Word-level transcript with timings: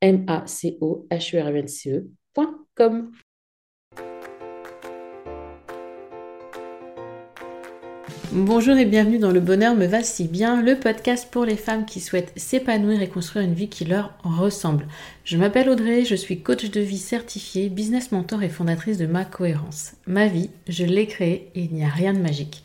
m 0.00 0.24
a 0.26 0.46
c 0.46 0.78
o 0.80 1.06
h 1.10 1.36
e 1.88 2.08
Bonjour 8.32 8.76
et 8.76 8.84
bienvenue 8.84 9.20
dans 9.20 9.30
Le 9.30 9.38
Bonheur 9.38 9.76
me 9.76 9.86
va 9.86 10.02
si 10.02 10.26
bien, 10.26 10.60
le 10.60 10.74
podcast 10.74 11.28
pour 11.30 11.44
les 11.44 11.56
femmes 11.56 11.86
qui 11.86 12.00
souhaitent 12.00 12.32
s'épanouir 12.34 13.00
et 13.00 13.08
construire 13.08 13.44
une 13.44 13.54
vie 13.54 13.68
qui 13.68 13.84
leur 13.84 14.18
ressemble. 14.24 14.88
Je 15.24 15.36
m'appelle 15.36 15.70
Audrey, 15.70 16.04
je 16.04 16.16
suis 16.16 16.42
coach 16.42 16.68
de 16.68 16.80
vie 16.80 16.98
certifiée, 16.98 17.68
business 17.68 18.10
mentor 18.10 18.42
et 18.42 18.48
fondatrice 18.48 18.98
de 18.98 19.06
Ma 19.06 19.24
Cohérence. 19.24 19.92
Ma 20.06 20.26
vie, 20.26 20.50
je 20.66 20.84
l'ai 20.84 21.06
créée 21.06 21.52
et 21.54 21.62
il 21.62 21.74
n'y 21.74 21.84
a 21.84 21.88
rien 21.88 22.12
de 22.12 22.18
magique. 22.18 22.64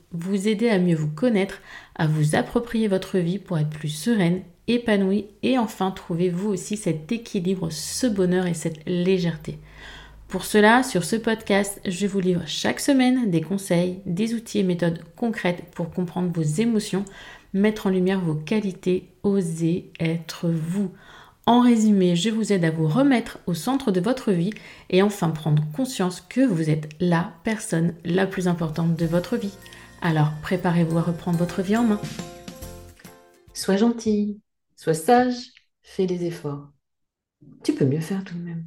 vous 0.13 0.47
aider 0.47 0.69
à 0.69 0.79
mieux 0.79 0.95
vous 0.95 1.09
connaître, 1.09 1.61
à 1.95 2.07
vous 2.07 2.35
approprier 2.35 2.87
votre 2.87 3.17
vie 3.17 3.39
pour 3.39 3.57
être 3.57 3.69
plus 3.69 3.89
sereine 3.89 4.41
épanoui 4.67 5.25
et 5.43 5.57
enfin 5.57 5.91
trouvez 5.91 6.29
vous 6.29 6.49
aussi 6.49 6.77
cet 6.77 7.11
équilibre, 7.11 7.69
ce 7.71 8.07
bonheur 8.07 8.47
et 8.47 8.53
cette 8.53 8.79
légèreté. 8.85 9.57
Pour 10.27 10.45
cela, 10.45 10.81
sur 10.81 11.03
ce 11.03 11.17
podcast, 11.17 11.81
je 11.85 12.07
vous 12.07 12.21
livre 12.21 12.43
chaque 12.45 12.79
semaine 12.79 13.29
des 13.29 13.41
conseils, 13.41 13.99
des 14.05 14.33
outils 14.33 14.59
et 14.59 14.63
méthodes 14.63 15.03
concrètes 15.17 15.63
pour 15.75 15.91
comprendre 15.91 16.31
vos 16.33 16.41
émotions, 16.41 17.03
mettre 17.53 17.87
en 17.87 17.89
lumière 17.89 18.21
vos 18.21 18.35
qualités, 18.35 19.09
oser 19.23 19.91
être 19.99 20.47
vous. 20.47 20.91
En 21.45 21.59
résumé, 21.59 22.15
je 22.15 22.29
vous 22.29 22.53
aide 22.53 22.63
à 22.63 22.71
vous 22.71 22.87
remettre 22.87 23.39
au 23.45 23.53
centre 23.53 23.91
de 23.91 23.99
votre 23.99 24.31
vie 24.31 24.53
et 24.89 25.01
enfin 25.01 25.31
prendre 25.31 25.63
conscience 25.75 26.21
que 26.21 26.45
vous 26.45 26.69
êtes 26.69 26.87
la 27.01 27.33
personne 27.43 27.93
la 28.05 28.25
plus 28.25 28.47
importante 28.47 28.95
de 28.95 29.05
votre 29.05 29.35
vie. 29.35 29.57
Alors 30.03 30.33
préparez-vous 30.41 30.97
à 30.97 31.03
reprendre 31.03 31.37
votre 31.37 31.61
vie 31.61 31.77
en 31.77 31.83
main. 31.83 32.01
Sois 33.53 33.77
gentille, 33.77 34.39
Sois 34.75 34.95
sage, 34.95 35.35
fais 35.83 36.07
les 36.07 36.25
efforts. 36.25 36.71
Tu 37.63 37.73
peux 37.73 37.85
mieux 37.85 37.99
faire 37.99 38.23
tout 38.23 38.33
de 38.33 38.41
même. 38.41 38.65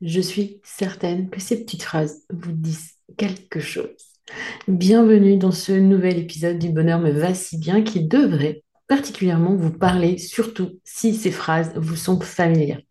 Je 0.00 0.20
suis 0.20 0.60
certaine 0.64 1.30
que 1.30 1.40
ces 1.40 1.64
petites 1.64 1.84
phrases 1.84 2.24
vous 2.30 2.50
disent 2.50 2.94
quelque 3.16 3.60
chose. 3.60 3.94
Bienvenue 4.66 5.36
dans 5.36 5.52
ce 5.52 5.70
nouvel 5.70 6.18
épisode 6.18 6.58
du 6.58 6.70
Bonheur 6.70 6.98
me 6.98 7.12
va 7.12 7.32
si 7.32 7.58
bien 7.58 7.82
qui 7.82 8.04
devrait 8.04 8.64
particulièrement 8.88 9.54
vous 9.54 9.70
parler, 9.70 10.18
surtout 10.18 10.80
si 10.82 11.14
ces 11.14 11.30
phrases 11.30 11.72
vous 11.76 11.96
sont 11.96 12.20
familières. 12.20 12.82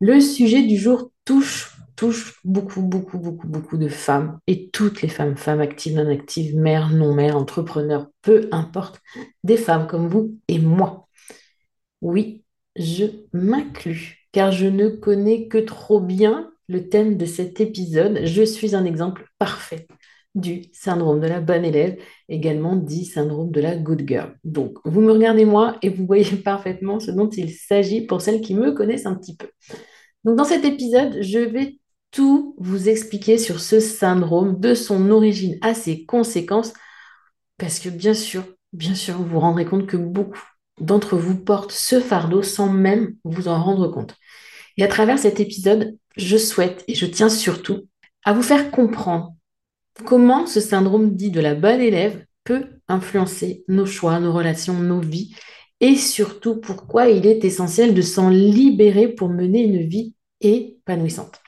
Le 0.00 0.18
sujet 0.20 0.62
du 0.62 0.78
jour 0.78 1.10
touche, 1.26 1.75
touche 1.96 2.38
beaucoup, 2.44 2.82
beaucoup, 2.82 3.18
beaucoup, 3.18 3.48
beaucoup 3.48 3.76
de 3.78 3.88
femmes 3.88 4.38
et 4.46 4.70
toutes 4.70 5.02
les 5.02 5.08
femmes, 5.08 5.36
femmes 5.36 5.60
actives, 5.60 5.96
non 5.96 6.10
actives, 6.10 6.56
mères, 6.56 6.90
non 6.90 7.14
mères, 7.14 7.36
entrepreneurs, 7.36 8.08
peu 8.22 8.48
importe, 8.52 9.00
des 9.44 9.56
femmes 9.56 9.86
comme 9.86 10.08
vous 10.08 10.38
et 10.48 10.58
moi. 10.58 11.08
Oui, 12.02 12.44
je 12.76 13.04
m'inclus, 13.32 14.28
car 14.32 14.52
je 14.52 14.66
ne 14.66 14.88
connais 14.88 15.48
que 15.48 15.58
trop 15.58 16.00
bien 16.00 16.52
le 16.68 16.88
thème 16.88 17.16
de 17.16 17.26
cet 17.26 17.60
épisode. 17.60 18.20
Je 18.24 18.42
suis 18.42 18.74
un 18.74 18.84
exemple 18.84 19.26
parfait 19.38 19.86
du 20.36 20.64
syndrome 20.72 21.20
de 21.20 21.26
la 21.26 21.40
bonne 21.40 21.64
élève, 21.64 21.98
également 22.28 22.76
dit 22.76 23.06
syndrome 23.06 23.50
de 23.50 23.60
la 23.60 23.74
good 23.74 24.06
girl. 24.06 24.36
Donc, 24.44 24.76
vous 24.84 25.00
me 25.00 25.12
regardez 25.12 25.46
moi 25.46 25.78
et 25.82 25.88
vous 25.88 26.06
voyez 26.06 26.24
parfaitement 26.44 27.00
ce 27.00 27.10
dont 27.10 27.30
il 27.30 27.50
s'agit 27.50 28.06
pour 28.06 28.20
celles 28.20 28.42
qui 28.42 28.54
me 28.54 28.72
connaissent 28.72 29.06
un 29.06 29.14
petit 29.14 29.36
peu. 29.36 29.48
Donc, 30.24 30.36
dans 30.36 30.44
cet 30.44 30.64
épisode, 30.64 31.22
je 31.22 31.38
vais 31.38 31.78
tout 32.10 32.54
vous 32.58 32.88
expliquer 32.88 33.38
sur 33.38 33.60
ce 33.60 33.80
syndrome, 33.80 34.58
de 34.58 34.74
son 34.74 35.10
origine 35.10 35.58
à 35.62 35.74
ses 35.74 36.04
conséquences, 36.04 36.72
parce 37.58 37.78
que 37.78 37.88
bien 37.88 38.14
sûr, 38.14 38.44
bien 38.72 38.94
sûr, 38.94 39.16
vous 39.16 39.26
vous 39.26 39.40
rendrez 39.40 39.64
compte 39.64 39.86
que 39.86 39.96
beaucoup 39.96 40.42
d'entre 40.80 41.16
vous 41.16 41.36
portent 41.36 41.72
ce 41.72 42.00
fardeau 42.00 42.42
sans 42.42 42.68
même 42.68 43.16
vous 43.24 43.48
en 43.48 43.62
rendre 43.62 43.88
compte. 43.88 44.14
Et 44.76 44.84
à 44.84 44.88
travers 44.88 45.18
cet 45.18 45.40
épisode, 45.40 45.96
je 46.16 46.36
souhaite 46.36 46.84
et 46.88 46.94
je 46.94 47.06
tiens 47.06 47.28
surtout 47.28 47.88
à 48.24 48.32
vous 48.32 48.42
faire 48.42 48.70
comprendre 48.70 49.34
comment 50.04 50.46
ce 50.46 50.60
syndrome 50.60 51.14
dit 51.14 51.30
de 51.30 51.40
la 51.40 51.54
bonne 51.54 51.80
élève 51.80 52.24
peut 52.44 52.66
influencer 52.88 53.64
nos 53.68 53.86
choix, 53.86 54.20
nos 54.20 54.32
relations, 54.32 54.74
nos 54.74 55.00
vies 55.00 55.34
et 55.80 55.96
surtout 55.96 56.56
pourquoi 56.56 57.08
il 57.08 57.26
est 57.26 57.44
essentiel 57.44 57.94
de 57.94 58.02
s'en 58.02 58.28
libérer 58.28 59.08
pour 59.08 59.28
mener 59.28 59.62
une 59.62 59.86
vie 59.86 60.14
épanouissante. 60.40 61.40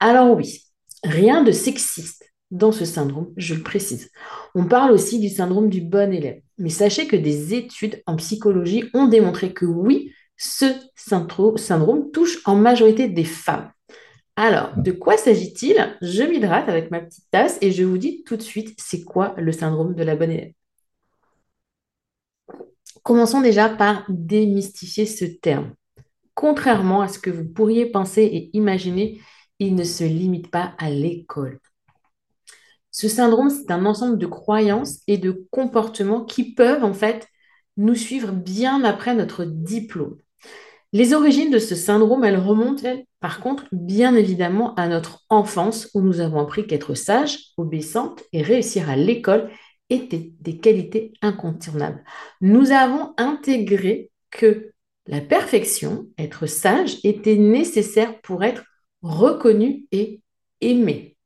Alors 0.00 0.36
oui, 0.36 0.62
rien 1.04 1.42
de 1.42 1.52
sexiste 1.52 2.24
dans 2.50 2.72
ce 2.72 2.84
syndrome, 2.84 3.32
je 3.36 3.54
le 3.54 3.62
précise. 3.62 4.10
On 4.54 4.66
parle 4.66 4.92
aussi 4.92 5.18
du 5.18 5.28
syndrome 5.28 5.68
du 5.68 5.80
bon 5.80 6.12
élève. 6.12 6.40
Mais 6.58 6.68
sachez 6.70 7.06
que 7.06 7.16
des 7.16 7.54
études 7.54 8.02
en 8.06 8.16
psychologie 8.16 8.84
ont 8.94 9.08
démontré 9.08 9.52
que 9.52 9.66
oui, 9.66 10.12
ce 10.36 10.66
syndrome 10.94 12.10
touche 12.12 12.38
en 12.44 12.54
majorité 12.54 13.08
des 13.08 13.24
femmes. 13.24 13.70
Alors, 14.36 14.76
de 14.76 14.92
quoi 14.92 15.16
s'agit-il? 15.16 15.96
Je 16.02 16.22
m'hydrate 16.22 16.68
avec 16.68 16.90
ma 16.90 17.00
petite 17.00 17.24
tasse 17.30 17.58
et 17.62 17.72
je 17.72 17.84
vous 17.84 17.98
dis 17.98 18.22
tout 18.24 18.36
de 18.36 18.42
suite 18.42 18.78
c'est 18.78 19.02
quoi 19.02 19.34
le 19.38 19.50
syndrome 19.50 19.94
de 19.94 20.02
la 20.02 20.14
bonne 20.14 20.30
élève? 20.30 20.52
Commençons 23.02 23.40
déjà 23.40 23.68
par 23.68 24.04
démystifier 24.08 25.06
ce 25.06 25.24
terme. 25.24 25.72
Contrairement 26.34 27.00
à 27.00 27.08
ce 27.08 27.18
que 27.18 27.30
vous 27.30 27.46
pourriez 27.46 27.86
penser 27.86 28.22
et 28.22 28.50
imaginer, 28.52 29.20
il 29.58 29.74
ne 29.74 29.84
se 29.84 30.04
limite 30.04 30.50
pas 30.50 30.74
à 30.78 30.90
l'école. 30.90 31.60
Ce 32.90 33.08
syndrome, 33.08 33.50
c'est 33.50 33.70
un 33.70 33.84
ensemble 33.84 34.18
de 34.18 34.26
croyances 34.26 35.00
et 35.06 35.18
de 35.18 35.46
comportements 35.50 36.24
qui 36.24 36.54
peuvent 36.54 36.84
en 36.84 36.94
fait 36.94 37.28
nous 37.76 37.94
suivre 37.94 38.32
bien 38.32 38.84
après 38.84 39.14
notre 39.14 39.44
diplôme. 39.44 40.16
Les 40.92 41.12
origines 41.12 41.50
de 41.50 41.58
ce 41.58 41.74
syndrome, 41.74 42.24
elles 42.24 42.38
remontent, 42.38 42.88
par 43.20 43.40
contre, 43.40 43.66
bien 43.70 44.14
évidemment 44.14 44.74
à 44.76 44.88
notre 44.88 45.24
enfance 45.28 45.90
où 45.92 46.00
nous 46.00 46.20
avons 46.20 46.40
appris 46.40 46.66
qu'être 46.66 46.94
sage, 46.94 47.50
obéissante 47.58 48.22
et 48.32 48.40
réussir 48.40 48.88
à 48.88 48.96
l'école 48.96 49.50
étaient 49.90 50.32
des 50.40 50.56
qualités 50.58 51.12
incontournables. 51.20 52.02
Nous 52.40 52.70
avons 52.70 53.12
intégré 53.18 54.10
que 54.30 54.70
la 55.06 55.20
perfection, 55.20 56.06
être 56.18 56.46
sage, 56.46 56.98
était 57.04 57.36
nécessaire 57.36 58.20
pour 58.22 58.42
être 58.42 58.64
reconnu 59.02 59.86
et 59.92 60.20
aimé 60.60 61.16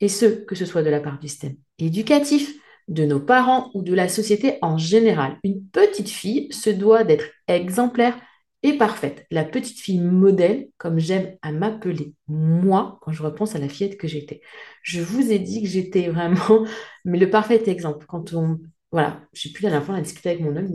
et 0.00 0.08
ce, 0.08 0.26
que 0.26 0.54
ce 0.54 0.64
soit 0.64 0.82
de 0.82 0.90
la 0.90 1.00
part 1.00 1.18
du 1.18 1.28
système 1.28 1.56
éducatif, 1.78 2.54
de 2.88 3.04
nos 3.04 3.20
parents 3.20 3.70
ou 3.74 3.82
de 3.82 3.94
la 3.94 4.08
société 4.08 4.58
en 4.62 4.78
général. 4.78 5.38
Une 5.44 5.64
petite 5.66 6.08
fille 6.08 6.52
se 6.52 6.70
doit 6.70 7.04
d'être 7.04 7.26
exemplaire 7.46 8.18
et 8.62 8.76
parfaite. 8.76 9.26
La 9.30 9.44
petite 9.44 9.78
fille 9.78 10.00
modèle, 10.00 10.68
comme 10.76 10.98
j'aime 10.98 11.36
à 11.42 11.52
m'appeler 11.52 12.14
moi 12.28 12.98
quand 13.00 13.12
je 13.12 13.22
repense 13.22 13.54
à 13.54 13.58
la 13.58 13.68
fillette 13.68 13.96
que 13.96 14.08
j'étais. 14.08 14.40
Je 14.82 15.00
vous 15.00 15.30
ai 15.30 15.38
dit 15.38 15.62
que 15.62 15.68
j'étais 15.68 16.08
vraiment 16.08 16.66
mais 17.04 17.18
le 17.18 17.30
parfait 17.30 17.62
exemple. 17.68 18.06
Quand 18.06 18.32
on. 18.34 18.58
Voilà, 18.92 19.20
je 19.32 19.42
sais 19.42 19.52
plus, 19.52 19.62
la 19.62 19.70
dernière 19.70 19.86
fois, 19.86 19.94
on 19.94 19.98
a 19.98 20.28
avec 20.28 20.40
mon 20.40 20.56
homme. 20.56 20.68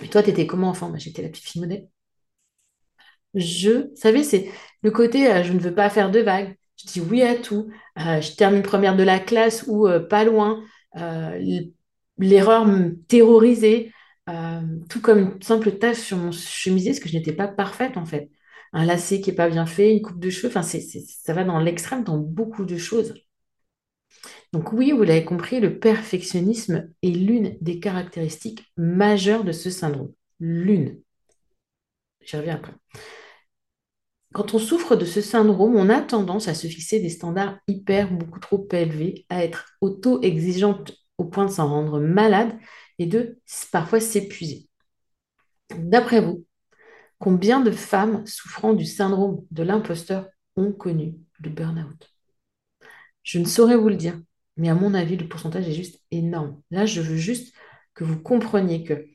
Et 0.00 0.08
toi, 0.08 0.22
tu 0.22 0.30
étais 0.30 0.46
comment 0.46 0.68
enfant 0.68 0.92
J'étais 0.96 1.22
la 1.22 1.28
petite 1.28 1.44
fille 1.44 1.60
modèle. 1.60 1.88
Je, 3.34 3.88
vous 3.88 3.96
savez, 3.96 4.24
c'est 4.24 4.50
le 4.82 4.90
côté 4.90 5.30
euh, 5.30 5.42
je 5.42 5.52
ne 5.52 5.58
veux 5.58 5.74
pas 5.74 5.90
faire 5.90 6.10
de 6.10 6.20
vagues. 6.20 6.56
Je 6.76 6.86
dis 6.86 7.00
oui 7.00 7.22
à 7.22 7.34
tout. 7.36 7.70
Euh, 7.98 8.20
je 8.20 8.34
termine 8.34 8.62
première 8.62 8.96
de 8.96 9.02
la 9.02 9.18
classe 9.18 9.64
ou 9.68 9.86
euh, 9.86 10.00
pas 10.00 10.24
loin. 10.24 10.62
L'erreur 12.18 12.66
me 12.66 12.96
terrorisait. 13.06 13.90
Tout 14.88 15.00
comme 15.00 15.18
une 15.18 15.42
simple 15.42 15.72
tache 15.72 15.98
sur 15.98 16.16
mon 16.16 16.32
chemisier, 16.32 16.92
parce 16.92 17.00
que 17.00 17.08
je 17.08 17.16
n'étais 17.16 17.32
pas 17.32 17.48
parfaite 17.48 17.96
en 17.96 18.04
fait. 18.06 18.30
Un 18.72 18.84
lacet 18.84 19.20
qui 19.20 19.30
n'est 19.30 19.36
pas 19.36 19.50
bien 19.50 19.66
fait, 19.66 19.92
une 19.92 20.02
coupe 20.02 20.18
de 20.20 20.30
cheveux, 20.30 20.52
ça 20.52 21.34
va 21.34 21.44
dans 21.44 21.58
l'extrême 21.58 22.04
dans 22.04 22.18
beaucoup 22.18 22.64
de 22.64 22.78
choses. 22.78 23.14
Donc 24.52 24.72
oui, 24.72 24.92
vous 24.92 25.02
l'avez 25.02 25.24
compris, 25.24 25.60
le 25.60 25.78
perfectionnisme 25.78 26.90
est 27.02 27.10
l'une 27.10 27.56
des 27.60 27.80
caractéristiques 27.80 28.64
majeures 28.76 29.44
de 29.44 29.52
ce 29.52 29.70
syndrome. 29.70 30.12
L'une. 30.40 31.00
J'y 32.20 32.36
reviens 32.36 32.56
après. 32.56 32.72
Quand 34.32 34.54
on 34.54 34.58
souffre 34.58 34.96
de 34.96 35.04
ce 35.04 35.20
syndrome, 35.20 35.76
on 35.76 35.90
a 35.90 36.00
tendance 36.00 36.48
à 36.48 36.54
se 36.54 36.66
fixer 36.66 37.00
des 37.00 37.10
standards 37.10 37.58
hyper, 37.68 38.10
beaucoup 38.10 38.40
trop 38.40 38.66
élevés, 38.72 39.26
à 39.28 39.44
être 39.44 39.66
auto-exigeante 39.80 40.92
au 41.18 41.24
point 41.24 41.44
de 41.46 41.50
s'en 41.50 41.68
rendre 41.68 42.00
malade 42.00 42.58
et 42.98 43.06
de 43.06 43.38
parfois 43.70 44.00
s'épuiser. 44.00 44.68
D'après 45.76 46.20
vous, 46.20 46.44
combien 47.18 47.60
de 47.60 47.70
femmes 47.70 48.26
souffrant 48.26 48.72
du 48.72 48.86
syndrome 48.86 49.44
de 49.50 49.62
l'imposteur 49.62 50.28
ont 50.56 50.72
connu 50.72 51.14
le 51.40 51.50
burn-out? 51.50 52.10
Je 53.22 53.38
ne 53.38 53.44
saurais 53.44 53.76
vous 53.76 53.88
le 53.88 53.96
dire, 53.96 54.18
mais 54.56 54.68
à 54.68 54.74
mon 54.74 54.94
avis, 54.94 55.16
le 55.16 55.28
pourcentage 55.28 55.68
est 55.68 55.74
juste 55.74 56.00
énorme. 56.10 56.60
Là, 56.70 56.86
je 56.86 57.00
veux 57.00 57.16
juste 57.16 57.54
que 57.94 58.04
vous 58.04 58.18
compreniez 58.18 58.84
que 58.84 59.06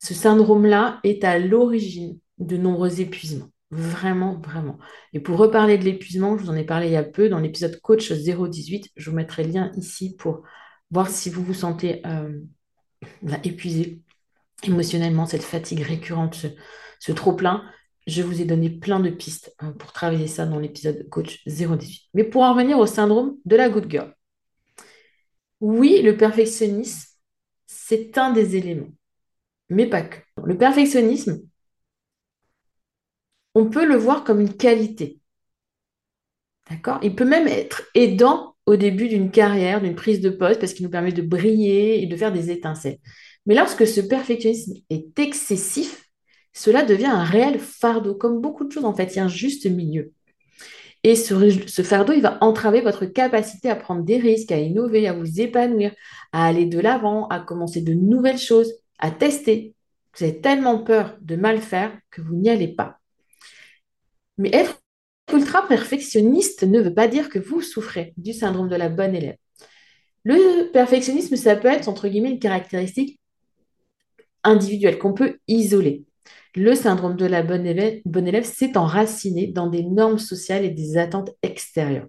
ce 0.00 0.12
syndrome-là 0.12 1.00
est 1.04 1.24
à 1.24 1.38
l'origine 1.38 2.18
de 2.38 2.56
nombreux 2.56 3.00
épuisements. 3.00 3.50
Vraiment, 3.70 4.40
vraiment. 4.40 4.78
Et 5.12 5.20
pour 5.20 5.38
reparler 5.38 5.78
de 5.78 5.84
l'épuisement, 5.84 6.36
je 6.36 6.44
vous 6.44 6.50
en 6.50 6.54
ai 6.54 6.64
parlé 6.64 6.86
il 6.86 6.92
y 6.92 6.96
a 6.96 7.02
peu 7.02 7.28
dans 7.28 7.40
l'épisode 7.40 7.80
Coach 7.80 8.12
018. 8.12 8.90
Je 8.96 9.10
vous 9.10 9.16
mettrai 9.16 9.44
le 9.44 9.50
lien 9.50 9.72
ici 9.76 10.14
pour 10.16 10.42
voir 10.90 11.08
si 11.08 11.30
vous 11.30 11.42
vous 11.42 11.54
sentez 11.54 12.02
euh, 12.06 12.38
épuisé 13.42 14.00
émotionnellement, 14.62 15.26
cette 15.26 15.42
fatigue 15.42 15.80
récurrente, 15.80 16.46
ce, 17.00 17.12
trop-plein. 17.12 17.64
Je 18.06 18.22
vous 18.22 18.40
ai 18.40 18.44
donné 18.44 18.70
plein 18.70 19.00
de 19.00 19.10
pistes 19.10 19.54
hein, 19.58 19.72
pour 19.72 19.92
travailler 19.92 20.26
ça 20.28 20.46
dans 20.46 20.58
l'épisode 20.58 21.08
Coach 21.08 21.42
018. 21.46 22.02
Mais 22.14 22.24
pour 22.24 22.42
en 22.42 22.52
revenir 22.52 22.78
au 22.78 22.86
syndrome 22.86 23.36
de 23.44 23.56
la 23.56 23.68
good 23.68 23.90
girl. 23.90 24.14
Oui, 25.60 26.02
le 26.02 26.16
perfectionnisme, 26.16 27.08
c'est 27.66 28.18
un 28.18 28.32
des 28.32 28.56
éléments, 28.56 28.92
mais 29.70 29.86
pas 29.86 30.02
que. 30.02 30.18
Le 30.44 30.58
perfectionnisme, 30.58 31.40
on 33.54 33.66
peut 33.70 33.86
le 33.86 33.96
voir 33.96 34.24
comme 34.24 34.40
une 34.40 34.56
qualité. 34.56 35.20
D'accord? 36.70 36.98
Il 37.02 37.14
peut 37.14 37.24
même 37.24 37.46
être 37.46 37.82
aidant 37.94 38.56
au 38.66 38.76
début 38.76 39.08
d'une 39.08 39.30
carrière, 39.30 39.80
d'une 39.80 39.94
prise 39.94 40.20
de 40.20 40.30
poste, 40.30 40.60
parce 40.60 40.72
qu'il 40.72 40.84
nous 40.84 40.90
permet 40.90 41.12
de 41.12 41.22
briller 41.22 42.02
et 42.02 42.06
de 42.06 42.16
faire 42.16 42.32
des 42.32 42.50
étincelles. 42.50 42.98
Mais 43.46 43.54
lorsque 43.54 43.86
ce 43.86 44.00
perfectionnisme 44.00 44.74
est 44.88 45.18
excessif, 45.18 46.06
cela 46.52 46.82
devient 46.84 47.06
un 47.06 47.24
réel 47.24 47.58
fardeau. 47.58 48.14
Comme 48.14 48.40
beaucoup 48.40 48.64
de 48.64 48.72
choses, 48.72 48.84
en 48.84 48.94
fait, 48.94 49.14
il 49.14 49.16
y 49.16 49.18
a 49.20 49.24
un 49.24 49.28
juste 49.28 49.66
milieu. 49.66 50.12
Et 51.02 51.16
ce, 51.16 51.34
ce 51.66 51.82
fardeau, 51.82 52.14
il 52.14 52.22
va 52.22 52.38
entraver 52.40 52.80
votre 52.80 53.04
capacité 53.04 53.68
à 53.68 53.76
prendre 53.76 54.02
des 54.02 54.16
risques, 54.16 54.52
à 54.52 54.58
innover, 54.58 55.06
à 55.06 55.12
vous 55.12 55.40
épanouir, 55.40 55.92
à 56.32 56.46
aller 56.46 56.64
de 56.64 56.80
l'avant, 56.80 57.28
à 57.28 57.40
commencer 57.40 57.82
de 57.82 57.92
nouvelles 57.92 58.38
choses, 58.38 58.72
à 58.98 59.10
tester. 59.10 59.74
Vous 60.16 60.24
avez 60.24 60.40
tellement 60.40 60.82
peur 60.82 61.18
de 61.20 61.36
mal 61.36 61.60
faire 61.60 61.92
que 62.10 62.22
vous 62.22 62.34
n'y 62.34 62.48
allez 62.48 62.68
pas. 62.68 63.00
Mais 64.38 64.50
être 64.52 64.80
ultra 65.32 65.66
perfectionniste 65.66 66.64
ne 66.64 66.80
veut 66.80 66.94
pas 66.94 67.08
dire 67.08 67.28
que 67.28 67.38
vous 67.38 67.62
souffrez 67.62 68.12
du 68.16 68.32
syndrome 68.32 68.68
de 68.68 68.76
la 68.76 68.88
bonne 68.88 69.14
élève. 69.14 69.36
Le 70.24 70.70
perfectionnisme, 70.72 71.36
ça 71.36 71.56
peut 71.56 71.68
être, 71.68 71.88
entre 71.88 72.08
guillemets, 72.08 72.30
une 72.30 72.38
caractéristique 72.38 73.20
individuelle 74.42 74.98
qu'on 74.98 75.12
peut 75.12 75.38
isoler. 75.48 76.04
Le 76.54 76.74
syndrome 76.74 77.16
de 77.16 77.26
la 77.26 77.42
bonne 77.42 77.66
élève, 77.66 78.00
bonne 78.04 78.28
élève 78.28 78.44
s'est 78.44 78.76
enraciné 78.76 79.48
dans 79.48 79.66
des 79.66 79.82
normes 79.82 80.18
sociales 80.18 80.64
et 80.64 80.70
des 80.70 80.96
attentes 80.96 81.30
extérieures. 81.42 82.08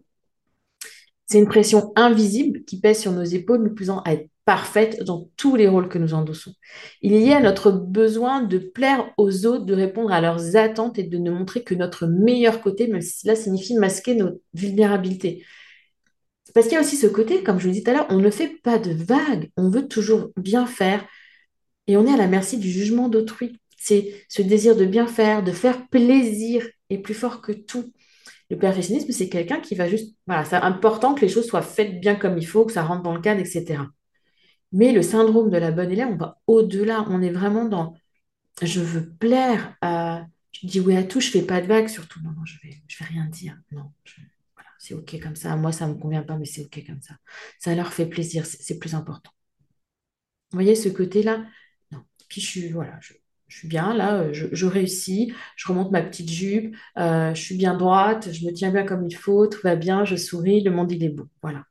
C'est 1.25 1.39
une 1.39 1.47
pression 1.47 1.91
invisible 1.95 2.63
qui 2.65 2.79
pèse 2.79 3.01
sur 3.01 3.11
nos 3.11 3.23
épaules, 3.23 3.63
nous 3.63 3.73
poussant 3.73 4.01
à 4.01 4.13
être 4.13 4.29
parfaites 4.45 5.03
dans 5.03 5.29
tous 5.37 5.55
les 5.55 5.67
rôles 5.67 5.89
que 5.89 5.97
nous 5.97 6.13
endossons. 6.13 6.53
Il 7.01 7.13
lié 7.13 7.33
à 7.33 7.41
notre 7.41 7.71
besoin 7.71 8.43
de 8.43 8.59
plaire 8.59 9.11
aux 9.17 9.45
autres, 9.45 9.65
de 9.65 9.73
répondre 9.73 10.11
à 10.11 10.21
leurs 10.21 10.55
attentes 10.55 10.99
et 10.99 11.03
de 11.03 11.17
ne 11.17 11.31
montrer 11.31 11.63
que 11.63 11.73
notre 11.73 12.05
meilleur 12.05 12.61
côté, 12.61 12.87
même 12.87 13.01
si 13.01 13.19
cela 13.19 13.35
signifie 13.35 13.73
masquer 13.75 14.15
nos 14.15 14.41
vulnérabilités. 14.53 15.43
Parce 16.53 16.67
qu'il 16.67 16.75
y 16.75 16.77
a 16.77 16.81
aussi 16.81 16.95
ce 16.95 17.07
côté, 17.07 17.43
comme 17.43 17.59
je 17.59 17.65
vous 17.65 17.73
disais 17.73 17.83
tout 17.83 17.89
à 17.89 17.93
l'heure, 17.95 18.07
on 18.09 18.19
ne 18.19 18.29
fait 18.29 18.59
pas 18.63 18.77
de 18.77 18.91
vagues, 18.91 19.49
on 19.57 19.69
veut 19.69 19.87
toujours 19.87 20.29
bien 20.37 20.65
faire 20.65 21.05
et 21.87 21.97
on 21.97 22.05
est 22.05 22.13
à 22.13 22.17
la 22.17 22.27
merci 22.27 22.57
du 22.57 22.69
jugement 22.69 23.09
d'autrui. 23.09 23.59
C'est 23.77 24.13
ce 24.29 24.41
désir 24.41 24.75
de 24.75 24.85
bien 24.85 25.07
faire, 25.07 25.43
de 25.43 25.51
faire 25.51 25.87
plaisir 25.89 26.65
est 26.89 26.99
plus 26.99 27.13
fort 27.13 27.41
que 27.41 27.51
tout. 27.51 27.91
Le 28.49 28.57
perfectionnisme, 28.57 29.11
c'est 29.11 29.27
quelqu'un 29.27 29.59
qui 29.59 29.73
va 29.75 29.89
juste, 29.89 30.15
voilà, 30.27 30.45
c'est 30.45 30.55
important 30.55 31.15
que 31.15 31.21
les 31.21 31.29
choses 31.29 31.47
soient 31.47 31.63
faites 31.63 31.99
bien 31.99 32.15
comme 32.15 32.37
il 32.37 32.45
faut, 32.45 32.65
que 32.65 32.73
ça 32.73 32.83
rentre 32.83 33.01
dans 33.01 33.15
le 33.15 33.21
cadre, 33.21 33.41
etc. 33.41 33.79
Mais 34.75 34.91
le 34.91 35.01
syndrome 35.01 35.49
de 35.49 35.57
la 35.57 35.71
bonne 35.71 35.89
élève, 35.89 36.09
on 36.09 36.17
va 36.17 36.41
au-delà. 36.47 37.05
On 37.09 37.21
est 37.21 37.31
vraiment 37.31 37.63
dans 37.65 37.95
je 38.61 38.81
veux 38.81 39.09
plaire 39.09 39.75
à. 39.81 40.27
Je 40.51 40.67
dis 40.67 40.79
oui 40.81 40.95
à 40.97 41.03
tout, 41.03 41.21
je 41.21 41.29
fais 41.31 41.41
pas 41.41 41.61
de 41.61 41.67
vagues, 41.67 41.87
surtout. 41.87 42.21
Non, 42.21 42.31
non, 42.31 42.45
je 42.45 42.57
vais, 42.63 42.81
je 42.87 42.99
vais 42.99 43.05
rien 43.05 43.25
dire. 43.25 43.57
Non, 43.71 43.91
c'est 44.77 44.93
OK 44.93 45.17
comme 45.21 45.35
ça. 45.37 45.55
Moi, 45.55 45.71
ça 45.71 45.87
me 45.87 45.95
convient 45.95 46.23
pas, 46.23 46.37
mais 46.37 46.45
c'est 46.45 46.61
OK 46.65 46.83
comme 46.85 47.01
ça. 47.01 47.15
Ça 47.59 47.73
leur 47.73 47.93
fait 47.93 48.05
plaisir, 48.05 48.45
c'est 48.45 48.77
plus 48.77 48.95
important. 48.95 49.31
Vous 50.51 50.57
voyez 50.57 50.75
ce 50.75 50.89
côté-là? 50.89 51.45
Non. 51.91 52.03
Puis 52.29 52.41
je 52.41 52.47
suis, 52.47 52.69
voilà, 52.69 52.97
je, 53.01 53.13
suis 53.49 53.67
bien 53.67 53.93
là, 53.93 54.31
je, 54.33 54.65
réussis, 54.65 55.33
je 55.55 55.67
remonte 55.67 55.91
ma 55.91 56.01
petite 56.01 56.29
jupe, 56.29 56.75
euh, 56.97 57.33
je 57.33 57.41
suis 57.41 57.55
bien 57.57 57.75
droite, 57.77 58.31
je 58.31 58.45
me 58.45 58.51
tiens 58.51 58.71
bien 58.71 58.85
comme 58.85 59.05
il 59.05 59.15
faut, 59.15 59.47
tout 59.47 59.59
va 59.63 59.75
bien, 59.75 60.05
je 60.05 60.15
souris, 60.15 60.61
le 60.61 60.71
monde 60.71 60.91
il 60.91 61.03
est 61.03 61.09
beau. 61.09 61.27
Voilà. 61.41 61.65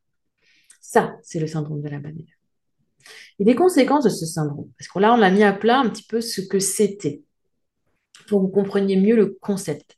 Ça, 0.81 1.17
c'est 1.23 1.41
le 1.41 1.47
syndrome 1.47 1.83
de 1.83 1.89
la 1.89 1.99
bannière. 2.01 2.34
Et 3.39 3.45
des 3.45 3.55
conséquences 3.55 4.05
de 4.05 4.11
ce 4.11 4.27
syndrome, 4.27 4.71
parce 4.79 4.89
que 4.89 4.99
là, 4.99 5.15
on 5.15 5.23
a 5.23 5.31
mis 5.31 5.43
à 5.43 5.53
plat 5.53 5.79
un 5.81 5.89
petit 5.89 6.05
peu 6.05 6.21
ce 6.21 6.41
que 6.41 6.59
c'était, 6.59 7.23
pour 8.29 8.41
que 8.41 8.47
vous 8.47 8.53
compreniez 8.53 8.97
mieux 8.97 9.17
le 9.17 9.37
concept. 9.41 9.97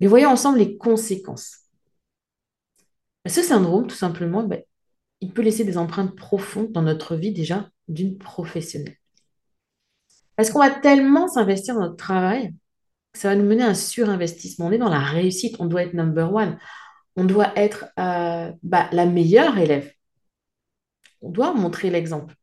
Mais 0.00 0.06
voyons 0.06 0.30
ensemble 0.30 0.58
les 0.58 0.76
conséquences. 0.76 1.58
Ce 3.26 3.42
syndrome, 3.42 3.86
tout 3.86 3.96
simplement, 3.96 4.42
ben, 4.42 4.62
il 5.20 5.32
peut 5.32 5.42
laisser 5.42 5.64
des 5.64 5.78
empreintes 5.78 6.16
profondes 6.16 6.72
dans 6.72 6.82
notre 6.82 7.16
vie 7.16 7.32
déjà 7.32 7.68
d'une 7.88 8.18
professionnelle. 8.18 8.96
Parce 10.36 10.50
qu'on 10.50 10.60
va 10.60 10.70
tellement 10.70 11.28
s'investir 11.28 11.74
dans 11.74 11.80
notre 11.80 11.96
travail 11.96 12.54
que 13.12 13.18
ça 13.18 13.28
va 13.28 13.36
nous 13.36 13.44
mener 13.44 13.64
à 13.64 13.68
un 13.68 13.74
surinvestissement. 13.74 14.66
On 14.66 14.72
est 14.72 14.78
dans 14.78 14.88
la 14.88 15.00
réussite, 15.00 15.56
on 15.58 15.66
doit 15.66 15.82
être 15.82 15.94
number 15.94 16.32
one, 16.32 16.58
on 17.16 17.24
doit 17.24 17.52
être 17.56 17.86
euh, 17.98 18.52
bah, 18.62 18.88
la 18.92 19.06
meilleure 19.06 19.58
élève. 19.58 19.90
On 21.20 21.30
doit 21.30 21.54
montrer 21.54 21.90
l'exemple. 21.90 22.34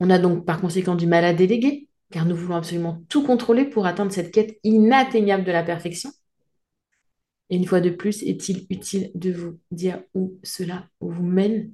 On 0.00 0.10
a 0.10 0.18
donc 0.18 0.46
par 0.46 0.60
conséquent 0.60 0.94
du 0.94 1.06
mal 1.06 1.24
à 1.24 1.34
déléguer, 1.34 1.88
car 2.10 2.24
nous 2.24 2.36
voulons 2.36 2.56
absolument 2.56 3.02
tout 3.08 3.22
contrôler 3.24 3.64
pour 3.64 3.86
atteindre 3.86 4.12
cette 4.12 4.32
quête 4.32 4.58
inatteignable 4.64 5.44
de 5.44 5.52
la 5.52 5.62
perfection. 5.62 6.10
Et 7.50 7.56
une 7.56 7.66
fois 7.66 7.80
de 7.80 7.90
plus, 7.90 8.22
est-il 8.22 8.66
utile 8.70 9.10
de 9.14 9.32
vous 9.32 9.58
dire 9.70 10.02
où 10.14 10.38
cela 10.42 10.88
vous 11.00 11.22
mène? 11.22 11.72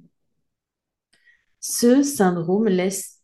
Ce 1.59 2.03
syndrome 2.03 2.67
laisse 2.67 3.21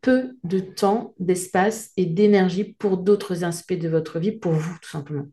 peu 0.00 0.36
de 0.44 0.60
temps, 0.60 1.14
d'espace 1.18 1.90
et 1.96 2.06
d'énergie 2.06 2.64
pour 2.78 2.98
d'autres 2.98 3.44
aspects 3.44 3.72
de 3.72 3.88
votre 3.88 4.20
vie, 4.20 4.32
pour 4.32 4.52
vous 4.52 4.78
tout 4.80 4.88
simplement. 4.88 5.26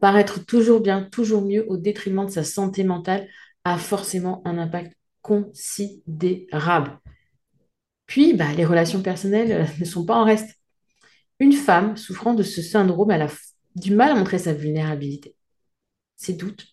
Paraître 0.00 0.44
toujours 0.44 0.80
bien, 0.80 1.04
toujours 1.04 1.42
mieux 1.42 1.64
au 1.68 1.76
détriment 1.76 2.26
de 2.26 2.30
sa 2.30 2.44
santé 2.44 2.84
mentale 2.84 3.28
a 3.66 3.78
forcément 3.78 4.42
un 4.44 4.58
impact 4.58 4.96
considérable. 5.22 7.00
Puis, 8.06 8.32
bah, 8.32 8.52
les 8.52 8.64
relations 8.64 9.02
personnelles 9.02 9.50
euh, 9.50 9.66
ne 9.80 9.84
sont 9.84 10.06
pas 10.06 10.14
en 10.14 10.24
reste. 10.24 10.54
Une 11.40 11.52
femme 11.52 11.96
souffrant 11.96 12.34
de 12.34 12.44
ce 12.44 12.62
syndrome, 12.62 13.10
elle 13.10 13.22
a 13.22 13.28
du 13.74 13.92
mal 13.92 14.12
à 14.12 14.14
montrer 14.14 14.38
sa 14.38 14.54
vulnérabilité, 14.54 15.34
ses 16.14 16.34
doutes, 16.34 16.68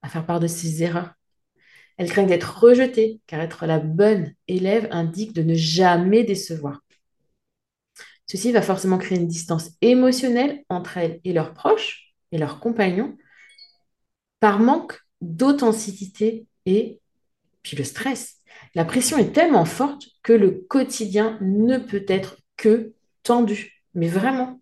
à 0.00 0.08
faire 0.08 0.24
part 0.24 0.40
de 0.40 0.46
ses 0.46 0.82
erreurs. 0.82 1.12
Elle 1.98 2.10
craint 2.10 2.24
d'être 2.24 2.58
rejetée, 2.58 3.20
car 3.26 3.40
être 3.40 3.66
la 3.66 3.78
bonne 3.78 4.32
élève 4.48 4.88
indique 4.90 5.34
de 5.34 5.42
ne 5.42 5.54
jamais 5.54 6.24
décevoir. 6.24 6.80
Ceci 8.26 8.50
va 8.50 8.62
forcément 8.62 8.96
créer 8.96 9.18
une 9.18 9.28
distance 9.28 9.72
émotionnelle 9.82 10.64
entre 10.70 10.96
elle 10.96 11.20
et 11.24 11.34
leurs 11.34 11.52
proches 11.52 12.14
et 12.32 12.38
leurs 12.38 12.60
compagnons 12.60 13.14
par 14.40 14.58
manque 14.58 15.03
d'authenticité 15.20 16.46
et 16.66 17.00
puis 17.62 17.76
le 17.76 17.84
stress. 17.84 18.38
La 18.74 18.84
pression 18.84 19.18
est 19.18 19.32
tellement 19.32 19.64
forte 19.64 20.06
que 20.22 20.32
le 20.32 20.50
quotidien 20.68 21.38
ne 21.40 21.78
peut 21.78 22.04
être 22.08 22.38
que 22.56 22.94
tendu. 23.22 23.82
Mais 23.94 24.08
vraiment. 24.08 24.60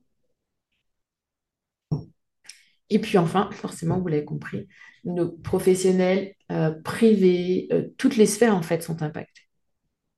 Et 2.90 2.98
puis 2.98 3.16
enfin, 3.18 3.50
forcément, 3.52 3.98
vous 4.00 4.08
l'avez 4.08 4.24
compris, 4.24 4.68
nos 5.04 5.30
professionnels, 5.30 6.34
euh, 6.50 6.72
privés, 6.82 7.68
euh, 7.72 7.88
toutes 7.96 8.16
les 8.16 8.26
sphères 8.26 8.54
en 8.54 8.62
fait 8.62 8.82
sont 8.82 9.02
impactées. 9.02 9.48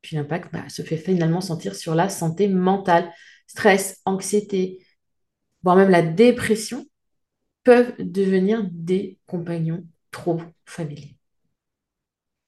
Puis 0.02 0.16
l'impact 0.16 0.52
bah, 0.52 0.68
se 0.68 0.82
fait 0.82 0.96
finalement 0.96 1.40
sentir 1.40 1.74
sur 1.76 1.94
la 1.94 2.08
santé 2.08 2.48
mentale, 2.48 3.12
stress, 3.46 4.00
anxiété, 4.04 4.84
voire 5.62 5.76
même 5.76 5.90
la 5.90 6.02
dépression 6.02 6.84
peuvent 7.62 7.94
devenir 7.98 8.68
des 8.70 9.18
compagnons 9.26 9.86
trop 10.14 10.40
familiers. 10.64 11.16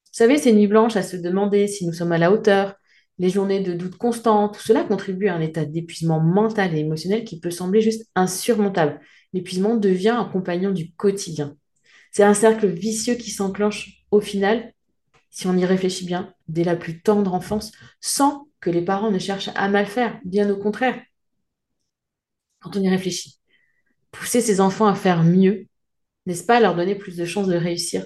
Vous 0.04 0.22
savez, 0.24 0.38
ces 0.38 0.52
nuits 0.52 0.68
blanches 0.68 0.96
à 0.96 1.02
se 1.02 1.16
demander 1.16 1.66
si 1.66 1.84
nous 1.84 1.92
sommes 1.92 2.12
à 2.12 2.18
la 2.18 2.30
hauteur, 2.32 2.76
les 3.18 3.28
journées 3.28 3.60
de 3.60 3.72
doute 3.72 3.96
constant, 3.96 4.48
tout 4.48 4.60
cela 4.60 4.84
contribue 4.84 5.26
à 5.26 5.34
un 5.34 5.40
état 5.40 5.64
d'épuisement 5.64 6.20
mental 6.20 6.74
et 6.74 6.78
émotionnel 6.80 7.24
qui 7.24 7.40
peut 7.40 7.50
sembler 7.50 7.80
juste 7.80 8.08
insurmontable. 8.14 9.00
L'épuisement 9.32 9.76
devient 9.76 10.10
un 10.10 10.24
compagnon 10.24 10.70
du 10.70 10.92
quotidien. 10.92 11.56
C'est 12.12 12.22
un 12.22 12.34
cercle 12.34 12.68
vicieux 12.68 13.16
qui 13.16 13.30
s'enclenche 13.30 14.04
au 14.10 14.20
final, 14.20 14.72
si 15.30 15.48
on 15.48 15.56
y 15.56 15.66
réfléchit 15.66 16.06
bien, 16.06 16.32
dès 16.46 16.64
la 16.64 16.76
plus 16.76 17.02
tendre 17.02 17.34
enfance, 17.34 17.72
sans 18.00 18.48
que 18.60 18.70
les 18.70 18.82
parents 18.82 19.10
ne 19.10 19.18
cherchent 19.18 19.50
à 19.56 19.68
mal 19.68 19.86
faire, 19.86 20.20
bien 20.24 20.48
au 20.48 20.56
contraire. 20.56 20.98
Quand 22.60 22.76
on 22.76 22.80
y 22.80 22.88
réfléchit, 22.88 23.40
pousser 24.12 24.40
ses 24.40 24.60
enfants 24.60 24.86
à 24.86 24.94
faire 24.94 25.24
mieux, 25.24 25.66
n'est-ce 26.26 26.44
pas 26.44 26.60
leur 26.60 26.74
donner 26.74 26.94
plus 26.94 27.16
de 27.16 27.24
chances 27.24 27.48
de 27.48 27.56
réussir 27.56 28.04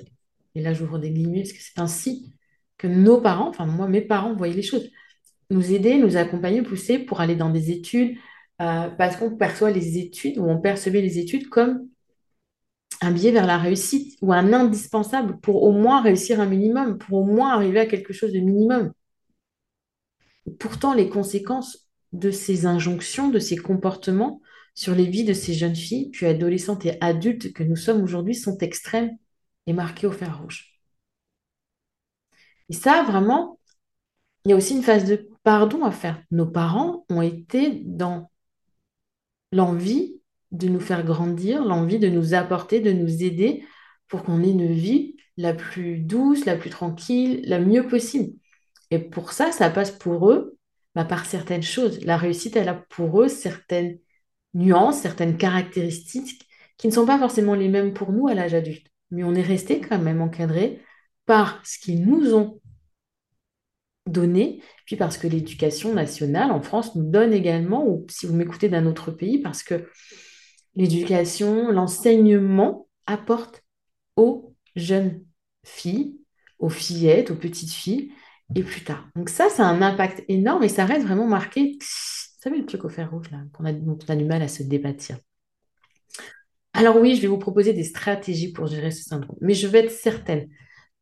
Et 0.55 0.63
là, 0.63 0.75
j'ouvre 0.75 0.99
des 0.99 1.11
guillemets, 1.11 1.43
parce 1.43 1.53
que 1.53 1.63
c'est 1.63 1.81
ainsi 1.81 2.35
que 2.79 2.87
nos 2.87 3.21
parents, 3.21 3.49
enfin 3.49 3.67
moi, 3.67 3.89
mes 3.89 4.01
parents 4.01 4.35
voyaient 4.35 4.55
les 4.55 4.63
choses 4.63 4.91
nous 5.51 5.73
aider, 5.73 5.99
nous 5.99 6.17
accompagner, 6.17 6.63
pousser 6.63 6.99
pour 6.99 7.21
aller 7.21 7.35
dans 7.35 7.51
des 7.51 7.71
études, 7.71 8.17
euh, 8.63 8.89
parce 8.91 9.17
qu'on 9.17 9.37
perçoit 9.37 9.71
les 9.71 9.99
études 9.99 10.39
ou 10.39 10.45
on 10.45 10.61
percevait 10.61 11.01
les 11.01 11.19
études 11.19 11.49
comme 11.49 11.89
un 13.01 13.11
biais 13.11 13.33
vers 13.33 13.47
la 13.47 13.59
réussite 13.59 14.19
ou 14.23 14.33
un 14.33 14.53
indispensable 14.53 15.41
pour 15.41 15.63
au 15.63 15.73
moins 15.73 16.03
réussir 16.03 16.41
un 16.41 16.47
minimum, 16.47 16.99
pour 16.99 17.21
au 17.21 17.25
moins 17.25 17.53
arriver 17.55 17.81
à 17.81 17.87
quelque 17.87 18.13
chose 18.13 18.33
de 18.33 18.41
minimum. 18.41 18.93
pourtant, 20.59 20.95
les 20.95 21.09
conséquences 21.09 21.89
de 22.13 22.31
ces 22.31 22.67
injonctions, 22.67 23.29
de 23.29 23.39
ces 23.39 23.57
comportements 23.57 24.41
sur 24.75 24.95
les 24.95 25.07
vies 25.07 25.25
de 25.25 25.33
ces 25.33 25.55
jeunes 25.55 25.77
filles, 25.77 26.11
puis 26.11 26.27
adolescentes 26.27 26.87
et 26.87 26.97
adultes 27.01 27.53
que 27.53 27.63
nous 27.63 27.77
sommes 27.77 28.03
aujourd'hui, 28.03 28.35
sont 28.35 28.59
extrêmes 28.59 29.17
et 29.67 29.73
marquées 29.73 30.07
au 30.07 30.13
fer 30.13 30.41
rouge. 30.41 30.81
Et 32.69 32.73
ça, 32.73 33.03
vraiment, 33.03 33.59
il 34.45 34.51
y 34.51 34.55
a 34.55 34.57
aussi 34.57 34.75
une 34.75 34.83
phase 34.83 35.05
de 35.05 35.29
pardon 35.43 35.85
à 35.85 35.91
faire. 35.91 36.23
Nos 36.31 36.47
parents 36.47 37.05
ont 37.11 37.23
été 37.23 37.83
dans 37.85 38.31
l'envie 39.53 40.21
de 40.53 40.69
nous 40.69 40.81
faire 40.81 41.05
grandir, 41.05 41.65
l'envie 41.65 41.99
de 41.99 42.09
nous 42.09 42.35
apporter, 42.35 42.81
de 42.81 42.93
nous 42.93 43.23
aider 43.23 43.65
pour 44.09 44.23
qu'on 44.25 44.43
ait 44.43 44.51
une 44.51 44.73
vie 44.73 45.17
la 45.37 45.55
plus 45.55 45.99
douce, 45.99 46.45
la 46.45 46.57
plus 46.57 46.71
tranquille, 46.71 47.43
la 47.45 47.61
mieux 47.61 47.87
possible. 47.87 48.35
Et 48.91 48.99
pour 48.99 49.33
ça, 49.33 49.53
ça 49.53 49.71
passe 49.71 49.93
pour 49.93 50.31
eux 50.31 50.57
bah, 50.95 51.05
par 51.05 51.27
certaines 51.27 51.63
choses. 51.63 52.05
La 52.05 52.17
réussite, 52.17 52.57
elle 52.57 52.69
a 52.69 52.75
pour 52.75 53.23
eux 53.23 53.29
certaines 53.29 53.99
nuances, 54.55 55.01
certaines 55.01 55.37
caractéristiques 55.37 56.47
qui 56.77 56.89
ne 56.89 56.93
sont 56.93 57.07
pas 57.07 57.19
forcément 57.19 57.55
les 57.55 57.69
mêmes 57.69 57.93
pour 57.93 58.13
nous 58.13 58.29
à 58.29 58.35
l'âge 58.35 58.55
adulte. 58.55 58.87
Mais 59.11 59.25
on 59.25 59.35
est 59.35 59.43
resté 59.43 59.81
quand 59.81 59.99
même 59.99 60.21
encadré 60.21 60.81
par 61.27 61.61
ce 61.65 61.79
qu'ils 61.79 62.05
nous 62.07 62.35
ont 62.35 62.61
donné, 64.07 64.63
puis 64.87 64.97
parce 64.97 65.19
que 65.19 65.27
l'éducation 65.27 65.95
nationale 65.95 66.51
en 66.51 66.63
France 66.63 66.95
nous 66.97 67.09
donne 67.09 67.33
également, 67.33 67.87
ou 67.87 68.07
si 68.09 68.27
vous 68.27 68.35
m'écoutez 68.35 68.69
d'un 68.69 68.87
autre 68.87 69.11
pays, 69.11 69.39
parce 69.39 69.63
que 69.63 69.89
l'éducation, 70.75 71.71
l'enseignement 71.71 72.89
apporte 73.07 73.63
aux 74.17 74.55
jeunes 74.75 75.23
filles, 75.65 76.19
aux 76.59 76.71
fillettes, 76.71 77.31
aux 77.31 77.37
petites 77.37 77.73
filles, 77.73 78.13
et 78.55 78.63
plus 78.63 78.83
tard. 78.83 79.09
Donc 79.15 79.29
ça, 79.29 79.49
ça 79.49 79.67
a 79.67 79.71
un 79.71 79.83
impact 79.83 80.25
énorme 80.29 80.65
et 80.65 80.69
ça 80.69 80.85
reste 80.85 81.07
vraiment 81.07 81.27
marqué. 81.27 81.79
Savez 82.43 82.59
le 82.59 82.67
truc 82.67 82.85
au 82.85 82.89
fer 82.89 83.11
rouge, 83.11 83.31
là, 83.31 83.43
dont 83.43 83.99
on 84.09 84.13
a 84.13 84.17
du 84.17 84.25
mal 84.25 84.43
à 84.43 84.49
se 84.49 84.63
débâtir. 84.63 85.19
Alors 86.73 86.97
oui, 86.97 87.17
je 87.17 87.21
vais 87.21 87.29
vous 87.29 87.39
proposer 87.39 87.73
des 87.75 87.85
stratégies 87.85 88.53
pour 88.53 88.67
gérer 88.67 88.91
ce 88.91 89.05
syndrome, 89.05 89.37
mais 89.41 89.55
je 89.55 89.67
vais 89.67 89.81
être 89.81 89.91
certaine 89.91 90.49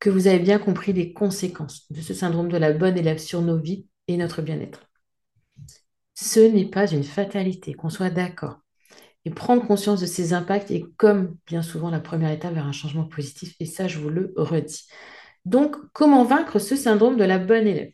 que 0.00 0.10
vous 0.10 0.26
avez 0.26 0.38
bien 0.38 0.58
compris 0.58 0.92
les 0.92 1.12
conséquences 1.12 1.90
de 1.92 2.00
ce 2.00 2.14
syndrome 2.14 2.50
de 2.50 2.56
la 2.56 2.72
bonne 2.72 2.98
élève 2.98 3.18
sur 3.18 3.42
nos 3.42 3.58
vies 3.58 3.86
et 4.08 4.16
notre 4.16 4.42
bien-être. 4.42 4.88
Ce 6.14 6.40
n'est 6.40 6.68
pas 6.68 6.90
une 6.90 7.04
fatalité, 7.04 7.74
qu'on 7.74 7.90
soit 7.90 8.10
d'accord. 8.10 8.58
Et 9.24 9.30
prendre 9.30 9.64
conscience 9.64 10.00
de 10.00 10.06
ces 10.06 10.32
impacts 10.32 10.70
est 10.70 10.84
comme 10.96 11.36
bien 11.46 11.62
souvent 11.62 11.90
la 11.90 12.00
première 12.00 12.30
étape 12.30 12.54
vers 12.54 12.66
un 12.66 12.72
changement 12.72 13.04
positif, 13.04 13.54
et 13.60 13.66
ça, 13.66 13.86
je 13.86 13.98
vous 13.98 14.10
le 14.10 14.32
redis. 14.36 14.88
Donc, 15.44 15.76
comment 15.92 16.24
vaincre 16.24 16.58
ce 16.58 16.74
syndrome 16.74 17.16
de 17.16 17.24
la 17.24 17.38
bonne 17.38 17.66
élève? 17.66 17.92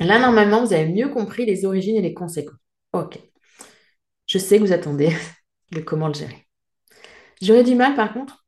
Là, 0.00 0.18
normalement, 0.18 0.64
vous 0.64 0.72
avez 0.72 0.88
mieux 0.88 1.08
compris 1.08 1.44
les 1.44 1.64
origines 1.64 1.96
et 1.96 2.02
les 2.02 2.14
conséquences. 2.14 2.58
Ok. 2.92 3.18
Je 4.26 4.38
sais 4.38 4.58
que 4.58 4.64
vous 4.64 4.72
attendez 4.72 5.10
le 5.72 5.82
comment 5.82 6.08
le 6.08 6.14
gérer. 6.14 6.46
J'aurais 7.42 7.64
du 7.64 7.74
mal, 7.74 7.94
par 7.94 8.12
contre, 8.12 8.44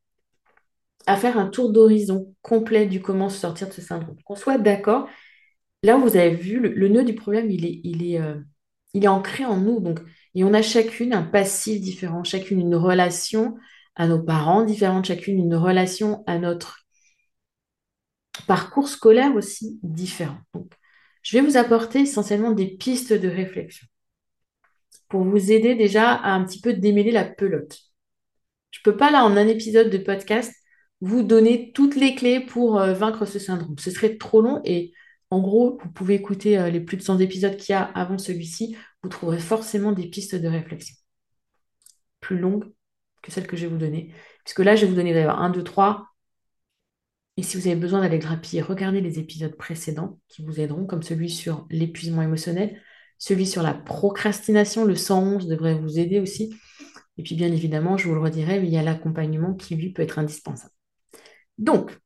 à 1.07 1.17
faire 1.17 1.39
un 1.39 1.49
tour 1.49 1.73
d'horizon 1.73 2.35
complet 2.43 2.87
du 2.87 3.01
comment 3.01 3.29
sortir 3.29 3.69
de 3.69 3.73
ce 3.73 3.83
syndrome. 3.83 4.17
Qu'on 4.25 4.37
soit 4.37 4.59
d'accord, 4.59 5.09
là 5.83 5.97
vous 5.97 6.17
avez 6.17 6.35
vu, 6.35 6.61
le, 6.61 6.89
nœud 6.89 7.05
du 7.05 7.15
problème, 7.15 7.51
il 7.51 7.65
est, 7.65 7.81
il, 7.85 8.07
est, 8.07 8.21
euh, 8.21 8.37
il 8.95 9.05
est 9.05 9.09
ancré 9.09 9.45
en 9.45 9.57
nous. 9.57 9.83
Et 10.35 10.45
on 10.45 10.55
a 10.55 10.63
chacune 10.63 11.13
un 11.13 11.23
passif 11.23 11.81
différent, 11.81 12.25
chacune 12.25 12.61
une 12.61 12.75
relation 12.77 13.57
à 13.97 14.07
nos 14.07 14.23
parents 14.23 14.65
différente, 14.65 15.07
chacune 15.07 15.39
une 15.39 15.55
relation 15.55 16.23
à 16.27 16.39
notre 16.39 16.87
parcours 18.47 18.89
scolaire 18.89 19.35
aussi 19.35 19.79
différent. 19.83 20.39
Je 21.23 21.39
vais 21.39 21.45
vous 21.45 21.57
apporter 21.57 22.01
essentiellement 22.01 22.53
des 22.53 22.67
pistes 22.67 23.13
de 23.13 23.29
réflexion 23.29 23.87
pour 25.09 25.25
vous 25.25 25.51
aider 25.53 25.75
déjà 25.75 26.13
à 26.13 26.33
un 26.33 26.45
petit 26.45 26.61
peu 26.61 26.73
démêler 26.73 27.11
la 27.11 27.25
pelote. 27.25 27.79
Je 28.71 28.79
ne 28.81 28.85
peux 28.85 28.97
pas, 28.97 29.11
là, 29.11 29.25
en 29.25 29.37
un 29.37 29.49
épisode 29.49 29.91
de 29.91 29.99
podcast, 29.99 30.55
vous 31.01 31.23
donner 31.23 31.73
toutes 31.73 31.97
les 31.97 32.15
clés 32.15 32.41
pour 32.41 32.79
euh, 32.79 32.93
vaincre 32.93 33.27
ce 33.27 33.39
syndrome. 33.39 33.77
Ce 33.79 33.91
serait 33.91 34.17
trop 34.17 34.41
long 34.41 34.61
et 34.65 34.93
en 35.31 35.41
gros, 35.41 35.79
vous 35.83 35.91
pouvez 35.91 36.15
écouter 36.15 36.59
euh, 36.59 36.71
les 36.71 36.81
plus 36.81 36.97
de 36.97 37.03
100 37.03 37.19
épisodes 37.19 37.57
qu'il 37.57 37.73
y 37.73 37.77
a 37.77 37.83
avant 37.83 38.19
celui-ci. 38.19 38.77
Vous 39.03 39.09
trouverez 39.09 39.39
forcément 39.39 39.93
des 39.93 40.09
pistes 40.09 40.35
de 40.35 40.49
réflexion 40.49 40.95
plus 42.21 42.39
longues 42.39 42.71
que 43.23 43.33
celles 43.33 43.47
que 43.47 43.57
je 43.57 43.67
vais 43.67 43.73
vous 43.73 43.79
donner. 43.79 44.15
Puisque 44.45 44.61
là, 44.61 44.77
je 44.77 44.83
vais 44.83 44.91
vous 44.91 44.97
donner 44.97 45.19
1, 45.23 45.51
2, 45.51 45.65
3. 45.65 46.07
Et 47.41 47.43
si 47.43 47.57
vous 47.57 47.69
avez 47.69 47.77
besoin 47.77 48.03
d'aller 48.03 48.19
grappiller, 48.19 48.61
regardez 48.61 49.01
les 49.01 49.19
épisodes 49.19 49.57
précédents 49.57 50.19
qui 50.29 50.45
vous 50.45 50.61
aideront, 50.61 50.85
comme 50.85 51.03
celui 51.03 51.31
sur 51.31 51.67
l'épuisement 51.71 52.21
émotionnel, 52.21 52.79
celui 53.17 53.47
sur 53.47 53.63
la 53.63 53.73
procrastination, 53.73 54.85
le 54.85 54.95
111 54.95 55.47
devrait 55.47 55.73
vous 55.73 55.99
aider 55.99 56.21
aussi. 56.21 56.55
Et 57.17 57.23
puis 57.23 57.37
bien 57.37 57.51
évidemment, 57.51 57.97
je 57.97 58.07
vous 58.07 58.15
le 58.15 58.21
redirai, 58.21 58.59
il 58.59 58.69
y 58.69 58.77
a 58.77 58.83
l'accompagnement 58.83 59.55
qui 59.55 59.75
lui 59.75 59.91
peut 59.91 60.03
être 60.03 60.19
indispensable. 60.19 60.75
Donc, 61.57 61.99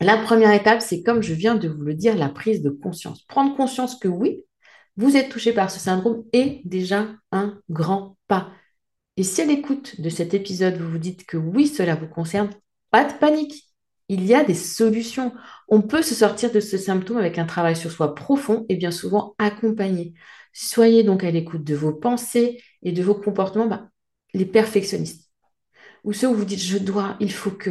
la 0.00 0.16
première 0.16 0.52
étape, 0.52 0.82
c'est 0.82 1.04
comme 1.04 1.22
je 1.22 1.32
viens 1.32 1.54
de 1.54 1.68
vous 1.68 1.82
le 1.82 1.94
dire, 1.94 2.16
la 2.16 2.28
prise 2.28 2.60
de 2.60 2.70
conscience. 2.70 3.22
Prendre 3.26 3.54
conscience 3.54 4.00
que 4.00 4.08
oui, 4.08 4.42
vous 4.96 5.16
êtes 5.16 5.28
touché 5.28 5.52
par 5.52 5.70
ce 5.70 5.78
syndrome 5.78 6.24
est 6.32 6.60
déjà 6.64 7.06
un 7.30 7.60
grand 7.70 8.16
pas. 8.26 8.50
Et 9.16 9.22
si 9.22 9.42
à 9.42 9.44
l'écoute 9.44 10.00
de 10.00 10.08
cet 10.08 10.34
épisode, 10.34 10.76
vous 10.76 10.90
vous 10.90 10.98
dites 10.98 11.24
que 11.24 11.36
oui, 11.36 11.68
cela 11.68 11.94
vous 11.94 12.08
concerne, 12.08 12.50
pas 12.90 13.04
de 13.04 13.16
panique. 13.16 13.69
Il 14.10 14.26
y 14.26 14.34
a 14.34 14.42
des 14.42 14.54
solutions. 14.54 15.32
On 15.68 15.82
peut 15.82 16.02
se 16.02 16.16
sortir 16.16 16.50
de 16.50 16.58
ce 16.58 16.76
symptôme 16.76 17.18
avec 17.18 17.38
un 17.38 17.46
travail 17.46 17.76
sur 17.76 17.92
soi 17.92 18.16
profond 18.16 18.66
et 18.68 18.74
bien 18.74 18.90
souvent 18.90 19.36
accompagné. 19.38 20.14
Soyez 20.52 21.04
donc 21.04 21.22
à 21.22 21.30
l'écoute 21.30 21.62
de 21.62 21.76
vos 21.76 21.92
pensées 21.92 22.60
et 22.82 22.90
de 22.90 23.04
vos 23.04 23.14
comportements, 23.14 23.68
bah, 23.68 23.88
les 24.34 24.46
perfectionnistes. 24.46 25.30
Ou 26.02 26.12
ceux 26.12 26.28
où 26.28 26.34
vous 26.34 26.44
dites 26.44 26.58
je 26.60 26.78
dois, 26.78 27.16
il 27.20 27.32
faut 27.32 27.52
que. 27.52 27.70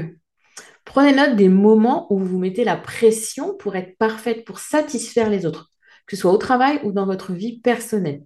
Prenez 0.86 1.14
note 1.14 1.36
des 1.36 1.50
moments 1.50 2.08
où 2.14 2.20
vous 2.20 2.40
mettez 2.40 2.64
la 2.64 2.78
pression 2.78 3.56
pour 3.58 3.76
être 3.76 3.98
parfaite, 3.98 4.46
pour 4.46 4.60
satisfaire 4.60 5.30
les 5.30 5.46
autres, 5.46 5.72
que 6.08 6.16
ce 6.16 6.22
soit 6.22 6.32
au 6.32 6.38
travail 6.38 6.80
ou 6.86 6.94
dans 6.94 7.06
votre 7.06 7.34
vie 7.34 7.60
personnelle. 7.60 8.24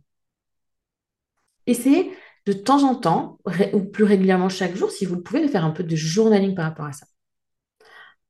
Essayez 1.65 2.11
de 2.45 2.53
temps 2.53 2.83
en 2.83 2.93
temps, 2.95 3.39
ou 3.73 3.81
plus 3.81 4.03
régulièrement 4.03 4.49
chaque 4.49 4.75
jour, 4.75 4.91
si 4.91 5.05
vous 5.05 5.15
le 5.15 5.23
pouvez, 5.23 5.41
de 5.41 5.47
faire 5.47 5.65
un 5.65 5.71
peu 5.71 5.83
de 5.83 5.95
journaling 5.95 6.53
par 6.55 6.65
rapport 6.65 6.85
à 6.85 6.93
ça. 6.93 7.07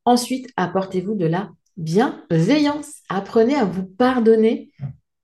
Ensuite, 0.05 0.49
apportez-vous 0.57 1.15
de 1.15 1.25
la 1.25 1.51
bienveillance. 1.77 3.01
Apprenez 3.09 3.55
à 3.55 3.65
vous 3.65 3.85
pardonner, 3.85 4.71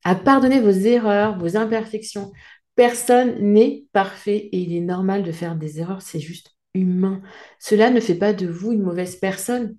à 0.03 0.15
pardonner 0.15 0.59
vos 0.59 0.69
erreurs, 0.69 1.37
vos 1.37 1.57
imperfections. 1.57 2.31
Personne 2.75 3.35
n'est 3.41 3.85
parfait 3.91 4.49
et 4.51 4.57
il 4.57 4.75
est 4.75 4.81
normal 4.81 5.23
de 5.23 5.31
faire 5.31 5.55
des 5.55 5.79
erreurs, 5.79 6.01
c'est 6.01 6.19
juste 6.19 6.55
humain. 6.73 7.21
Cela 7.59 7.89
ne 7.89 7.99
fait 7.99 8.15
pas 8.15 8.33
de 8.33 8.47
vous 8.47 8.71
une 8.71 8.83
mauvaise 8.83 9.17
personne, 9.17 9.75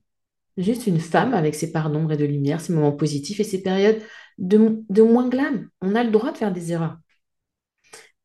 juste 0.56 0.86
une 0.86 1.00
femme 1.00 1.34
avec 1.34 1.54
ses 1.54 1.72
parts 1.72 1.90
d'ombre 1.90 2.12
et 2.12 2.16
de 2.16 2.24
lumière, 2.24 2.60
ses 2.60 2.72
moments 2.72 2.92
positifs 2.92 3.40
et 3.40 3.44
ses 3.44 3.62
périodes 3.62 4.00
de, 4.38 5.02
moins 5.02 5.28
glam. 5.28 5.68
On 5.80 5.94
a 5.94 6.04
le 6.04 6.10
droit 6.10 6.32
de 6.32 6.38
faire 6.38 6.52
des 6.52 6.72
erreurs. 6.72 6.98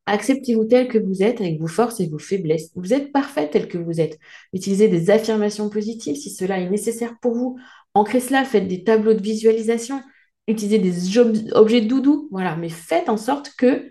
Acceptez-vous 0.06 0.64
tel 0.66 0.88
que 0.88 0.98
vous 0.98 1.22
êtes 1.22 1.40
avec 1.40 1.58
vos 1.60 1.66
forces 1.66 1.98
et 2.00 2.08
vos 2.08 2.18
faiblesses. 2.18 2.70
Vous 2.76 2.94
êtes 2.94 3.12
parfait 3.12 3.50
tel 3.50 3.68
que 3.68 3.78
vous 3.78 4.00
êtes. 4.00 4.18
Utilisez 4.52 4.88
des 4.88 5.10
affirmations 5.10 5.68
positives 5.68 6.16
si 6.16 6.30
cela 6.30 6.60
est 6.60 6.70
nécessaire 6.70 7.18
pour 7.20 7.34
vous. 7.34 7.58
Ancrez 7.94 8.20
cela, 8.20 8.44
faites 8.44 8.68
des 8.68 8.84
tableaux 8.84 9.14
de 9.14 9.22
visualisation, 9.22 10.00
utilisez 10.46 10.78
des 10.78 11.18
objets 11.54 11.80
de 11.80 11.88
doudou, 11.88 12.28
voilà, 12.30 12.56
mais 12.56 12.68
faites 12.68 13.08
en 13.08 13.16
sorte 13.16 13.54
que 13.56 13.90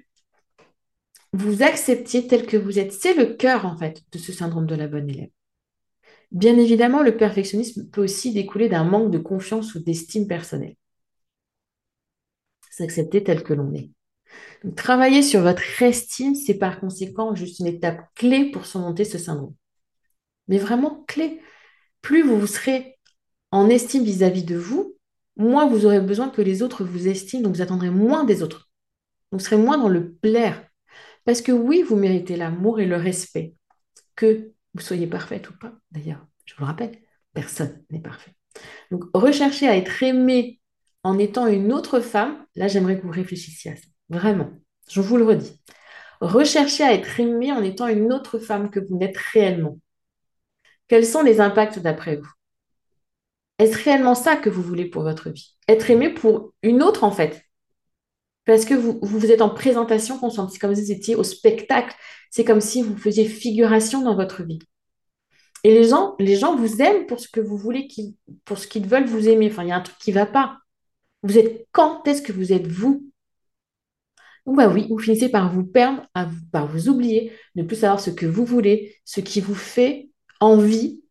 vous 1.33 1.63
acceptiez 1.63 2.27
tel 2.27 2.45
que 2.45 2.55
vous 2.55 2.79
êtes. 2.79 2.93
C'est 2.93 3.13
le 3.13 3.33
cœur, 3.33 3.65
en 3.65 3.77
fait, 3.77 4.01
de 4.11 4.17
ce 4.17 4.31
syndrome 4.31 4.67
de 4.67 4.75
la 4.75 4.87
bonne 4.87 5.09
élève. 5.09 5.29
Bien 6.31 6.57
évidemment, 6.57 7.03
le 7.03 7.17
perfectionnisme 7.17 7.89
peut 7.89 8.03
aussi 8.03 8.31
découler 8.33 8.69
d'un 8.69 8.83
manque 8.83 9.11
de 9.11 9.17
confiance 9.17 9.75
ou 9.75 9.79
d'estime 9.79 10.27
personnelle. 10.27 10.75
S'accepter 12.71 13.23
tel 13.23 13.43
que 13.43 13.53
l'on 13.53 13.73
est. 13.73 13.94
travailler 14.75 15.21
sur 15.21 15.41
votre 15.41 15.81
estime, 15.81 16.35
c'est 16.35 16.55
par 16.55 16.79
conséquent 16.79 17.35
juste 17.35 17.59
une 17.59 17.67
étape 17.67 18.01
clé 18.15 18.51
pour 18.51 18.65
surmonter 18.65 19.05
ce 19.05 19.17
syndrome. 19.17 19.53
Mais 20.47 20.57
vraiment 20.57 21.03
clé. 21.07 21.41
Plus 22.01 22.23
vous, 22.23 22.47
serez 22.47 22.97
en 23.51 23.69
estime 23.69 24.03
vis-à-vis 24.03 24.41
-vis 24.43 24.45
de 24.45 24.55
vous, 24.55 24.95
moins 25.37 25.67
vous 25.67 25.85
aurez 25.85 25.99
besoin 26.01 26.29
que 26.29 26.41
les 26.41 26.61
autres 26.61 26.83
vous 26.83 27.07
estiment, 27.07 27.43
donc 27.43 27.55
vous 27.55 27.61
attendrez 27.61 27.89
moins 27.89 28.23
des 28.23 28.43
autres. 28.43 28.69
vous 29.31 29.39
serez 29.39 29.57
moins 29.57 29.77
dans 29.77 29.89
le 29.89 30.13
plaire. 30.13 30.65
Parce 31.25 31.41
que 31.41 31.51
oui, 31.51 31.81
vous 31.81 31.95
méritez 31.97 32.37
l'amour 32.37 32.79
et 32.79 32.85
le 32.85 32.95
respect. 32.95 33.55
Que 34.15 34.53
vous 34.73 34.81
soyez 34.81 35.07
parfaite 35.07 35.49
ou 35.49 35.53
pas, 35.57 35.73
d'ailleurs, 35.91 36.25
je 36.45 36.53
vous 36.55 36.61
le 36.61 36.67
rappelle, 36.67 36.97
personne 37.33 37.83
n'est 37.89 38.01
parfait. 38.01 38.33
Donc, 38.91 39.03
rechercher 39.13 39.67
à 39.67 39.75
être 39.75 40.03
aimé 40.03 40.61
en 41.03 41.17
étant 41.17 41.47
une 41.47 41.73
autre 41.73 41.99
femme, 41.99 42.45
là, 42.55 42.67
j'aimerais 42.67 42.97
que 42.97 43.05
vous 43.05 43.11
réfléchissiez 43.11 43.71
à 43.71 43.75
ça. 43.75 43.87
Vraiment, 44.09 44.51
je 44.89 45.01
vous 45.01 45.17
le 45.17 45.25
redis. 45.25 45.59
Rechercher 46.21 46.83
à 46.83 46.93
être 46.93 47.19
aimé 47.19 47.51
en 47.51 47.63
étant 47.63 47.87
une 47.87 48.13
autre 48.13 48.39
femme 48.39 48.69
que 48.69 48.79
vous 48.79 48.97
n'êtes 48.97 49.17
réellement. 49.17 49.79
Quels 50.87 51.05
sont 51.05 51.23
les 51.23 51.41
impacts 51.41 51.79
d'après 51.79 52.17
vous? 52.17 52.29
Est-ce 53.57 53.83
réellement 53.83 54.15
ça 54.15 54.35
que 54.35 54.49
vous 54.49 54.61
voulez 54.61 54.85
pour 54.85 55.03
votre 55.03 55.29
vie? 55.29 55.55
Être 55.67 55.89
aimé 55.89 56.09
pour 56.09 56.53
une 56.61 56.83
autre, 56.83 57.03
en 57.03 57.11
fait. 57.11 57.43
Parce 58.45 58.65
que 58.65 58.73
vous, 58.75 58.99
vous 59.01 59.31
êtes 59.31 59.41
en 59.41 59.49
présentation 59.49 60.19
constante. 60.19 60.51
C'est 60.51 60.59
comme 60.59 60.75
si 60.75 60.81
vous 60.83 60.91
étiez 60.91 61.15
au 61.15 61.23
spectacle. 61.23 61.95
C'est 62.29 62.45
comme 62.45 62.61
si 62.61 62.81
vous 62.81 62.97
faisiez 62.97 63.25
figuration 63.25 64.01
dans 64.01 64.15
votre 64.15 64.43
vie. 64.43 64.59
Et 65.63 65.73
les 65.73 65.87
gens, 65.87 66.15
les 66.19 66.35
gens 66.35 66.55
vous 66.55 66.81
aiment 66.81 67.07
pour 67.07 67.19
ce 67.19 67.27
que 67.27 67.39
vous 67.39 67.57
voulez, 67.57 67.87
pour 68.43 68.59
ce 68.59 68.67
qu'ils 68.67 68.87
veulent 68.87 69.07
vous 69.07 69.27
aimer. 69.27 69.49
Enfin, 69.49 69.63
il 69.63 69.69
y 69.69 69.71
a 69.71 69.77
un 69.77 69.81
truc 69.81 69.97
qui 69.97 70.11
ne 70.11 70.15
va 70.15 70.27
pas. 70.27 70.59
Vous 71.23 71.37
êtes 71.39 71.67
quand 71.71 72.07
est-ce 72.07 72.21
que 72.21 72.31
vous 72.33 72.53
êtes 72.53 72.67
vous? 72.67 73.09
Donc, 74.45 74.57
bah 74.57 74.67
oui, 74.67 74.87
vous 74.89 74.99
finissez 74.99 75.29
par 75.29 75.51
vous 75.51 75.63
perdre, 75.63 76.07
par 76.51 76.67
vous 76.67 76.89
oublier, 76.89 77.31
ne 77.55 77.63
plus 77.63 77.77
savoir 77.77 77.99
ce 77.99 78.11
que 78.11 78.25
vous 78.25 78.45
voulez, 78.45 78.95
ce 79.03 79.19
qui 79.21 79.41
vous 79.41 79.55
fait 79.55 80.09
envie, 80.39 81.01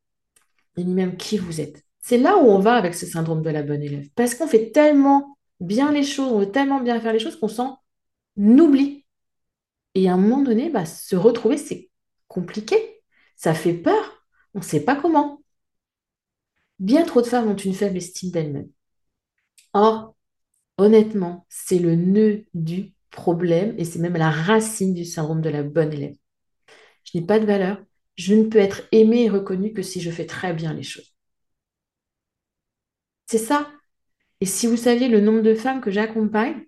et 0.76 0.84
même 0.84 1.16
qui 1.16 1.38
vous 1.38 1.60
êtes. 1.60 1.84
C'est 2.00 2.18
là 2.18 2.36
où 2.36 2.42
on 2.50 2.58
va 2.58 2.74
avec 2.74 2.94
ce 2.94 3.06
syndrome 3.06 3.42
de 3.42 3.50
la 3.50 3.62
bonne 3.62 3.82
élève. 3.82 4.08
Parce 4.14 4.34
qu'on 4.34 4.46
fait 4.46 4.70
tellement 4.70 5.38
bien 5.60 5.90
les 5.90 6.02
choses, 6.02 6.32
on 6.32 6.40
veut 6.40 6.52
tellement 6.52 6.80
bien 6.80 7.00
faire 7.00 7.12
les 7.12 7.18
choses 7.18 7.36
qu'on 7.38 7.48
s'en 7.48 7.78
oublie. 8.36 9.04
Et 9.94 10.08
à 10.08 10.14
un 10.14 10.16
moment 10.18 10.42
donné, 10.42 10.70
bah, 10.70 10.84
se 10.86 11.16
retrouver, 11.16 11.56
c'est 11.56 11.90
compliqué. 12.28 12.76
Ça 13.36 13.54
fait 13.54 13.74
peur. 13.74 14.26
On 14.54 14.58
ne 14.58 14.64
sait 14.64 14.84
pas 14.84 14.96
comment. 14.96 15.42
Bien 16.78 17.04
trop 17.04 17.22
de 17.22 17.26
femmes 17.26 17.48
ont 17.48 17.56
une 17.56 17.74
faible 17.74 17.96
estime 17.96 18.30
d'elles-mêmes. 18.30 18.70
Or, 19.72 20.14
honnêtement, 20.78 21.46
c'est 21.48 21.78
le 21.78 21.94
nœud 21.94 22.44
du 22.54 22.92
problème 23.14 23.74
et 23.78 23.84
c'est 23.84 23.98
même 23.98 24.16
la 24.16 24.30
racine 24.30 24.94
du 24.94 25.04
syndrome 25.04 25.40
de 25.40 25.50
la 25.50 25.62
bonne 25.62 25.92
élève. 25.92 26.16
Je 27.04 27.18
n'ai 27.18 27.26
pas 27.26 27.38
de 27.38 27.46
valeur. 27.46 27.78
Je 28.16 28.34
ne 28.34 28.44
peux 28.44 28.58
être 28.58 28.82
aimée 28.92 29.24
et 29.24 29.30
reconnue 29.30 29.72
que 29.72 29.82
si 29.82 30.00
je 30.00 30.10
fais 30.10 30.26
très 30.26 30.52
bien 30.54 30.72
les 30.74 30.82
choses. 30.82 31.14
C'est 33.26 33.38
ça 33.38 33.68
et 34.40 34.46
si 34.46 34.66
vous 34.66 34.76
saviez 34.76 35.08
le 35.08 35.20
nombre 35.20 35.40
de 35.40 35.54
femmes 35.54 35.80
que 35.80 35.90
j'accompagne, 35.90 36.66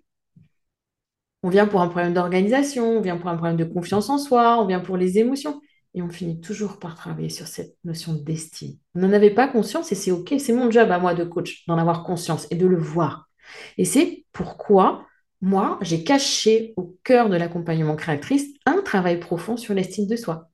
on 1.43 1.49
vient 1.49 1.67
pour 1.67 1.81
un 1.81 1.87
problème 1.87 2.13
d'organisation, 2.13 2.97
on 2.97 3.01
vient 3.01 3.17
pour 3.17 3.29
un 3.29 3.35
problème 3.35 3.57
de 3.57 3.65
confiance 3.65 4.09
en 4.09 4.17
soi, 4.17 4.59
on 4.59 4.65
vient 4.65 4.79
pour 4.79 4.97
les 4.97 5.19
émotions. 5.19 5.61
Et 5.93 6.01
on 6.01 6.09
finit 6.09 6.41
toujours 6.41 6.79
par 6.79 6.95
travailler 6.95 7.29
sur 7.29 7.47
cette 7.47 7.77
notion 7.83 8.13
d'estime. 8.13 8.77
On 8.95 9.01
n'en 9.01 9.13
avait 9.13 9.29
pas 9.29 9.47
conscience 9.47 9.91
et 9.91 9.95
c'est 9.95 10.11
OK. 10.11 10.33
C'est 10.39 10.53
mon 10.53 10.69
job 10.69 10.91
à 10.91 10.99
moi 10.99 11.13
de 11.13 11.23
coach 11.23 11.65
d'en 11.67 11.77
avoir 11.77 12.03
conscience 12.03 12.47
et 12.51 12.55
de 12.55 12.67
le 12.67 12.77
voir. 12.77 13.29
Et 13.77 13.85
c'est 13.85 14.25
pourquoi 14.31 15.05
moi, 15.41 15.77
j'ai 15.81 16.03
caché 16.03 16.73
au 16.77 16.97
cœur 17.03 17.29
de 17.29 17.37
l'accompagnement 17.37 17.95
créatrice 17.95 18.47
un 18.65 18.81
travail 18.81 19.19
profond 19.19 19.55
sur 19.57 19.73
l'estime 19.73 20.07
de 20.07 20.15
soi. 20.15 20.49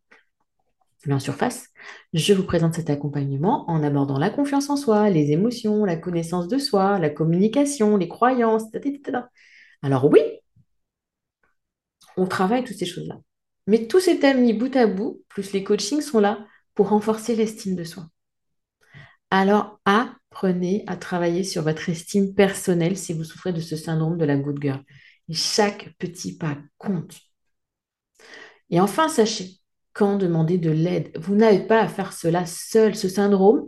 Mais 1.06 1.14
en 1.14 1.20
surface, 1.20 1.68
je 2.14 2.34
vous 2.34 2.44
présente 2.44 2.76
cet 2.76 2.90
accompagnement 2.90 3.70
en 3.70 3.84
abordant 3.84 4.18
la 4.18 4.30
confiance 4.30 4.70
en 4.70 4.78
soi, 4.78 5.10
les 5.10 5.32
émotions, 5.32 5.84
la 5.86 5.98
connaissance 5.98 6.48
de 6.48 6.58
soi, 6.58 7.00
la 7.00 7.10
communication, 7.10 7.98
les 7.98 8.08
croyances, 8.08 8.64
etc. 8.74 9.20
Alors 9.82 10.10
oui, 10.10 10.22
on 12.16 12.26
travaille 12.26 12.64
toutes 12.64 12.78
ces 12.78 12.86
choses-là. 12.86 13.20
Mais 13.68 13.88
tous 13.88 14.00
ces 14.00 14.20
thèmes 14.20 14.42
mis 14.42 14.54
bout 14.54 14.76
à 14.76 14.88
bout, 14.88 15.22
plus 15.30 15.54
les 15.54 15.64
coachings, 15.64 16.02
sont 16.02 16.20
là 16.20 16.46
pour 16.74 16.90
renforcer 16.90 17.36
l'estime 17.36 17.76
de 17.76 17.84
soi. 17.84 18.08
Alors 19.30 19.80
apprenez 20.34 20.84
à 20.88 20.96
travailler 20.96 21.44
sur 21.44 21.62
votre 21.62 21.90
estime 21.90 22.34
personnelle 22.34 22.98
si 22.98 23.14
vous 23.14 23.24
souffrez 23.24 23.54
de 23.54 23.62
ce 23.62 23.76
syndrome 23.76 24.18
de 24.18 24.26
la 24.26 24.36
good 24.36 24.58
girl. 24.60 24.82
Et 25.30 25.36
chaque 25.36 25.94
petit 26.00 26.36
pas 26.36 26.58
compte. 26.80 27.20
Et 28.72 28.80
enfin, 28.80 29.10
sachez 29.10 29.60
quand 29.94 30.18
demander 30.18 30.58
de 30.58 30.72
l'aide. 30.72 31.12
Vous 31.20 31.36
n'avez 31.36 31.60
pas 31.60 31.82
à 31.82 31.88
faire 31.88 32.14
cela 32.14 32.48
seul. 32.48 32.96
Ce 32.96 33.08
syndrome 33.08 33.68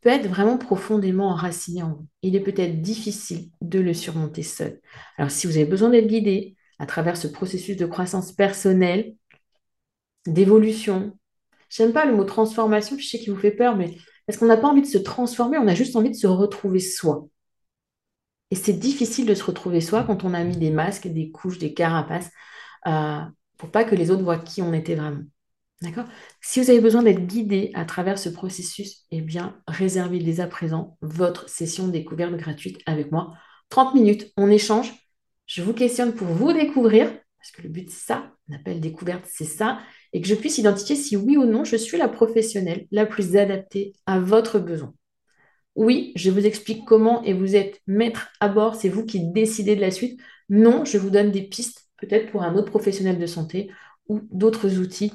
peut 0.00 0.08
être 0.08 0.26
vraiment 0.26 0.56
profondément 0.56 1.28
enraciné 1.28 1.82
en 1.82 1.92
vous. 1.92 2.06
Il 2.22 2.34
est 2.34 2.40
peut-être 2.40 2.80
difficile 2.80 3.50
de 3.60 3.78
le 3.78 3.92
surmonter 3.92 4.42
seul. 4.42 4.80
Alors, 5.18 5.30
si 5.30 5.46
vous 5.46 5.56
avez 5.56 5.66
besoin 5.66 5.90
d'être 5.90 6.06
guidé 6.06 6.56
à 6.78 6.86
travers 6.86 7.18
ce 7.18 7.28
processus 7.28 7.76
de 7.76 7.84
croissance 7.84 8.32
personnelle, 8.32 9.14
d'évolution, 10.26 11.18
j'aime 11.68 11.92
pas 11.92 12.06
le 12.06 12.16
mot 12.16 12.24
transformation, 12.24 12.96
je 12.98 13.06
sais 13.06 13.18
qu'il 13.18 13.34
vous 13.34 13.40
fait 13.40 13.50
peur, 13.50 13.76
mais 13.76 13.94
parce 14.28 14.36
qu'on 14.36 14.46
n'a 14.46 14.58
pas 14.58 14.68
envie 14.68 14.82
de 14.82 14.86
se 14.86 14.98
transformer, 14.98 15.56
on 15.56 15.66
a 15.66 15.74
juste 15.74 15.96
envie 15.96 16.10
de 16.10 16.14
se 16.14 16.26
retrouver 16.26 16.80
soi. 16.80 17.26
Et 18.50 18.56
c'est 18.56 18.74
difficile 18.74 19.24
de 19.24 19.32
se 19.32 19.42
retrouver 19.42 19.80
soi 19.80 20.04
quand 20.04 20.22
on 20.22 20.34
a 20.34 20.44
mis 20.44 20.58
des 20.58 20.68
masques, 20.70 21.08
des 21.08 21.30
couches, 21.30 21.56
des 21.56 21.72
carapaces, 21.72 22.28
euh, 22.86 23.20
pour 23.56 23.70
pas 23.70 23.84
que 23.84 23.94
les 23.94 24.10
autres 24.10 24.22
voient 24.22 24.38
qui 24.38 24.60
on 24.60 24.74
était 24.74 24.96
vraiment. 24.96 25.22
D'accord? 25.80 26.04
Si 26.42 26.60
vous 26.60 26.68
avez 26.68 26.80
besoin 26.82 27.02
d'être 27.02 27.26
guidé 27.26 27.70
à 27.72 27.86
travers 27.86 28.18
ce 28.18 28.28
processus, 28.28 29.06
eh 29.10 29.22
bien, 29.22 29.62
réservez 29.66 30.18
dès 30.18 30.40
à 30.40 30.46
présent 30.46 30.98
votre 31.00 31.48
session 31.48 31.88
découverte 31.88 32.34
gratuite 32.34 32.82
avec 32.84 33.10
moi. 33.10 33.32
30 33.70 33.94
minutes, 33.94 34.30
on 34.36 34.50
échange. 34.50 34.92
Je 35.46 35.62
vous 35.62 35.72
questionne 35.72 36.12
pour 36.12 36.26
vous 36.26 36.52
découvrir, 36.52 37.10
parce 37.38 37.50
que 37.52 37.62
le 37.62 37.70
but, 37.70 37.88
c'est 37.88 38.08
ça, 38.08 38.30
on 38.50 38.56
appelle 38.56 38.82
découverte, 38.82 39.24
c'est 39.26 39.46
ça, 39.46 39.78
et 40.12 40.20
que 40.20 40.28
je 40.28 40.34
puisse 40.34 40.58
identifier 40.58 40.96
si 40.96 41.16
oui 41.16 41.36
ou 41.36 41.44
non 41.44 41.64
je 41.64 41.76
suis 41.76 41.98
la 41.98 42.08
professionnelle 42.08 42.86
la 42.90 43.06
plus 43.06 43.36
adaptée 43.36 43.94
à 44.06 44.18
votre 44.18 44.58
besoin. 44.58 44.94
Oui, 45.74 46.12
je 46.16 46.30
vous 46.30 46.44
explique 46.44 46.84
comment 46.84 47.22
et 47.22 47.32
vous 47.32 47.54
êtes 47.54 47.80
maître 47.86 48.30
à 48.40 48.48
bord, 48.48 48.74
c'est 48.74 48.88
vous 48.88 49.06
qui 49.06 49.30
décidez 49.30 49.76
de 49.76 49.80
la 49.80 49.92
suite. 49.92 50.20
Non, 50.48 50.84
je 50.84 50.98
vous 50.98 51.10
donne 51.10 51.30
des 51.30 51.42
pistes, 51.42 51.86
peut-être 51.98 52.32
pour 52.32 52.42
un 52.42 52.56
autre 52.56 52.70
professionnel 52.70 53.18
de 53.18 53.26
santé 53.26 53.70
ou 54.08 54.20
d'autres 54.32 54.78
outils 54.78 55.12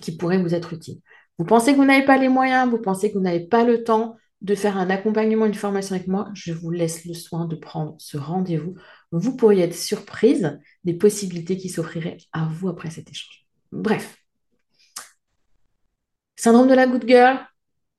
qui 0.00 0.16
pourrait 0.16 0.42
vous 0.42 0.54
être 0.54 0.72
utile. 0.72 1.00
Vous 1.38 1.44
pensez 1.44 1.72
que 1.72 1.76
vous 1.76 1.84
n'avez 1.84 2.04
pas 2.04 2.18
les 2.18 2.28
moyens, 2.28 2.68
vous 2.68 2.80
pensez 2.80 3.10
que 3.10 3.18
vous 3.18 3.24
n'avez 3.24 3.46
pas 3.46 3.64
le 3.64 3.84
temps 3.84 4.16
de 4.42 4.54
faire 4.54 4.76
un 4.76 4.90
accompagnement, 4.90 5.46
une 5.46 5.54
formation 5.54 5.94
avec 5.94 6.08
moi, 6.08 6.30
je 6.34 6.52
vous 6.52 6.70
laisse 6.70 7.04
le 7.04 7.14
soin 7.14 7.46
de 7.46 7.56
prendre 7.56 7.94
ce 7.98 8.16
rendez-vous. 8.16 8.74
Vous 9.12 9.36
pourriez 9.36 9.64
être 9.64 9.74
surprise 9.74 10.58
des 10.84 10.94
possibilités 10.94 11.56
qui 11.56 11.68
s'offriraient 11.68 12.18
à 12.32 12.46
vous 12.46 12.68
après 12.68 12.90
cet 12.90 13.10
échange. 13.10 13.45
Bref. 13.72 14.16
Syndrome 16.36 16.68
de 16.68 16.74
la 16.74 16.86
good 16.86 17.06
girl. 17.06 17.38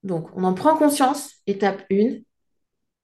Donc, 0.04 0.30
on 0.36 0.44
en 0.44 0.54
prend 0.54 0.78
conscience, 0.78 1.34
étape 1.48 1.84
1. 1.92 2.20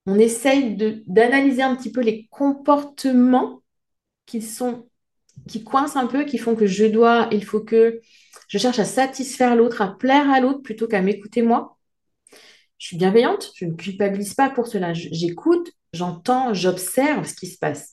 On 0.06 0.20
essaye 0.20 0.76
d'analyser 1.08 1.62
un 1.62 1.76
petit 1.76 1.92
peu 1.92 2.02
les 2.02 2.28
comportements 2.28 3.62
qui 4.26 4.42
sont 4.42 4.88
qui 5.48 5.64
coincent 5.64 6.00
un 6.00 6.08
peu, 6.08 6.26
qui 6.26 6.38
font 6.38 6.56
que 6.56 6.68
je 6.68 6.86
dois, 6.86 7.28
il 7.32 7.44
faut 7.44 7.62
que 7.62 8.02
je 8.48 8.58
cherche 8.58 8.80
à 8.80 8.86
satisfaire 8.86 9.56
l'autre, 9.56 9.82
à 9.82 9.98
plaire 9.98 10.30
à 10.30 10.40
l'autre 10.40 10.62
plutôt 10.62 10.88
qu'à 10.88 11.02
m'écouter 11.02 11.42
moi. 11.42 11.78
Je 12.78 12.88
suis 12.88 12.98
bienveillante, 12.98 13.52
je 13.56 13.66
ne 13.66 13.74
culpabilise 13.74 14.34
pas 14.34 14.50
pour 14.50 14.68
cela. 14.68 14.94
J'écoute, 14.94 15.72
j'entends, 15.94 16.54
j'observe 16.54 17.26
ce 17.28 17.34
qui 17.34 17.48
se 17.48 17.58
passe. 17.58 17.93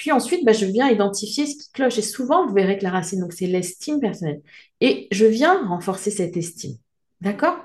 Puis 0.00 0.12
ensuite, 0.12 0.46
bah, 0.46 0.54
je 0.54 0.64
viens 0.64 0.88
identifier 0.88 1.44
ce 1.44 1.56
qui 1.56 1.70
cloche. 1.72 1.98
Et 1.98 2.02
souvent, 2.02 2.46
vous 2.46 2.54
verrez 2.54 2.78
que 2.78 2.84
la 2.84 2.90
racine, 2.90 3.20
donc 3.20 3.34
c'est 3.34 3.46
l'estime 3.46 4.00
personnelle. 4.00 4.40
Et 4.80 5.08
je 5.12 5.26
viens 5.26 5.68
renforcer 5.68 6.10
cette 6.10 6.38
estime. 6.38 6.78
D'accord? 7.20 7.58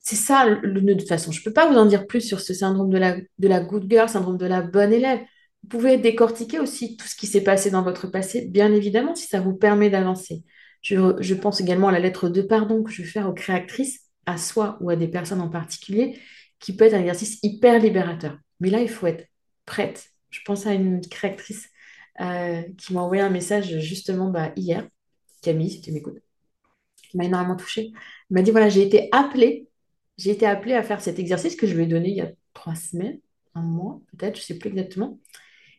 C'est 0.00 0.16
ça 0.16 0.44
le 0.48 0.80
nœud 0.80 0.94
de 0.96 1.00
toute 1.00 1.08
façon. 1.08 1.30
Je 1.30 1.38
ne 1.38 1.44
peux 1.44 1.52
pas 1.52 1.70
vous 1.70 1.76
en 1.76 1.86
dire 1.86 2.08
plus 2.08 2.20
sur 2.20 2.40
ce 2.40 2.52
syndrome 2.52 2.90
de 2.90 2.98
la, 2.98 3.16
de 3.38 3.46
la 3.48 3.60
good 3.60 3.86
girl, 3.88 4.08
syndrome 4.08 4.38
de 4.38 4.46
la 4.46 4.60
bonne 4.60 4.92
élève. 4.92 5.20
Vous 5.62 5.68
pouvez 5.68 5.98
décortiquer 5.98 6.58
aussi 6.58 6.96
tout 6.96 7.06
ce 7.06 7.14
qui 7.14 7.28
s'est 7.28 7.44
passé 7.44 7.70
dans 7.70 7.82
votre 7.82 8.08
passé, 8.08 8.46
bien 8.46 8.72
évidemment, 8.72 9.14
si 9.14 9.28
ça 9.28 9.40
vous 9.40 9.54
permet 9.54 9.88
d'avancer. 9.88 10.42
Je, 10.82 11.14
je 11.20 11.34
pense 11.36 11.60
également 11.60 11.86
à 11.88 11.92
la 11.92 12.00
lettre 12.00 12.28
de 12.28 12.42
pardon 12.42 12.82
que 12.82 12.90
je 12.90 13.02
vais 13.02 13.08
faire 13.08 13.28
aux 13.28 13.34
créatrices, 13.34 14.00
à 14.26 14.36
soi 14.36 14.78
ou 14.80 14.90
à 14.90 14.96
des 14.96 15.06
personnes 15.06 15.40
en 15.40 15.48
particulier, 15.48 16.18
qui 16.58 16.74
peut 16.74 16.86
être 16.86 16.94
un 16.94 17.00
exercice 17.00 17.38
hyper 17.44 17.78
libérateur. 17.78 18.36
Mais 18.58 18.70
là, 18.70 18.80
il 18.80 18.88
faut 18.88 19.06
être 19.06 19.28
prête. 19.66 20.12
Je 20.30 20.40
pense 20.44 20.66
à 20.66 20.72
une 20.72 21.00
créatrice 21.00 21.68
euh, 22.20 22.62
qui 22.78 22.94
m'a 22.94 23.02
envoyé 23.02 23.22
un 23.22 23.30
message 23.30 23.78
justement 23.80 24.30
bah, 24.30 24.52
hier, 24.56 24.88
Camille, 25.42 25.70
si 25.70 25.80
tu 25.80 25.92
m'écoutes, 25.92 26.18
qui 27.10 27.16
m'a 27.16 27.24
énormément 27.24 27.56
touchée. 27.56 27.92
Elle 27.94 28.34
m'a 28.34 28.42
dit, 28.42 28.50
voilà, 28.50 28.68
j'ai 28.68 28.82
été 28.82 29.08
appelée, 29.12 29.68
j'ai 30.18 30.30
été 30.30 30.46
appelée 30.46 30.74
à 30.74 30.82
faire 30.82 31.00
cet 31.00 31.18
exercice 31.18 31.56
que 31.56 31.66
je 31.66 31.74
lui 31.74 31.84
ai 31.84 31.86
donné 31.86 32.08
il 32.08 32.16
y 32.16 32.20
a 32.22 32.32
trois 32.54 32.74
semaines, 32.74 33.20
un 33.54 33.62
mois 33.62 34.00
peut-être, 34.12 34.36
je 34.36 34.42
ne 34.42 34.44
sais 34.46 34.58
plus 34.58 34.70
exactement. 34.70 35.18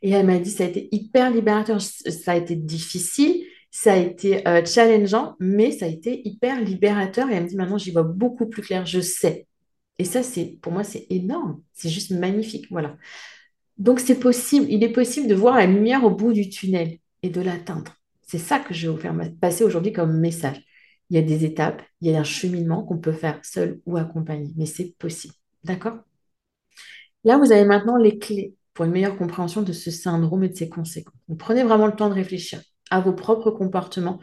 Et 0.02 0.12
elle 0.12 0.26
m'a 0.26 0.40
dit, 0.40 0.52
ça 0.52 0.64
a 0.64 0.68
été 0.68 0.90
hyper 0.92 1.32
libérateur, 1.32 1.82
ça 1.82 2.32
a 2.32 2.36
été 2.36 2.56
difficile, 2.56 3.44
ça 3.72 3.94
a 3.94 3.98
été 3.98 4.48
euh, 4.48 4.64
challengeant, 4.64 5.36
mais 5.40 5.72
ça 5.72 5.86
a 5.86 5.88
été 5.88 6.28
hyper 6.28 6.62
libérateur. 6.62 7.30
Et 7.30 7.34
elle 7.34 7.44
me 7.44 7.50
dit, 7.50 7.56
maintenant, 7.56 7.78
j'y 7.78 7.92
vois 7.92 8.04
beaucoup 8.04 8.48
plus 8.48 8.62
clair, 8.62 8.86
je 8.86 9.00
sais. 9.00 9.48
Et 10.00 10.06
ça, 10.06 10.22
pour 10.62 10.72
moi, 10.72 10.84
c'est 10.84 11.08
énorme. 11.10 11.62
C'est 11.74 11.90
juste 11.90 12.12
magnifique. 12.12 12.68
Voilà. 12.70 12.98
Donc, 13.78 14.00
c'est 14.00 14.20
possible. 14.20 14.66
Il 14.70 14.84
est 14.84 14.92
possible 14.92 15.28
de 15.28 15.36
voir 15.36 15.56
la 15.56 15.66
lumière 15.66 16.04
au 16.04 16.10
bout 16.10 16.34
du 16.34 16.50
tunnel 16.50 16.98
et 17.22 17.30
de 17.30 17.42
l'atteindre. 17.42 17.94
C'est 18.24 18.38
ça 18.38 18.60
que 18.60 18.74
je 18.74 18.88
vais 18.88 18.94
vous 18.94 19.00
faire 19.00 19.16
passer 19.40 19.64
aujourd'hui 19.64 19.94
comme 19.94 20.20
message. 20.20 20.62
Il 21.10 21.16
y 21.16 21.20
a 21.20 21.22
des 21.22 21.46
étapes, 21.46 21.82
il 22.02 22.12
y 22.12 22.16
a 22.16 22.20
un 22.20 22.24
cheminement 22.24 22.84
qu'on 22.84 22.98
peut 22.98 23.14
faire 23.14 23.40
seul 23.44 23.80
ou 23.86 23.96
accompagné, 23.98 24.52
mais 24.58 24.66
c'est 24.66 24.98
possible. 24.98 25.34
D'accord? 25.64 26.00
Là, 27.24 27.38
vous 27.38 27.52
avez 27.52 27.66
maintenant 27.66 27.98
les 27.98 28.20
clés 28.20 28.56
pour 28.74 28.86
une 28.86 28.92
meilleure 28.92 29.18
compréhension 29.18 29.62
de 29.62 29.74
ce 29.74 29.92
syndrome 29.92 30.44
et 30.44 30.50
de 30.50 30.56
ses 30.56 30.70
conséquences. 30.70 31.16
prenez 31.40 31.64
vraiment 31.64 31.88
le 31.88 31.96
temps 31.96 32.10
de 32.10 32.14
réfléchir 32.14 32.62
à 32.90 33.00
vos 33.00 33.14
propres 33.14 33.52
comportements 33.52 34.20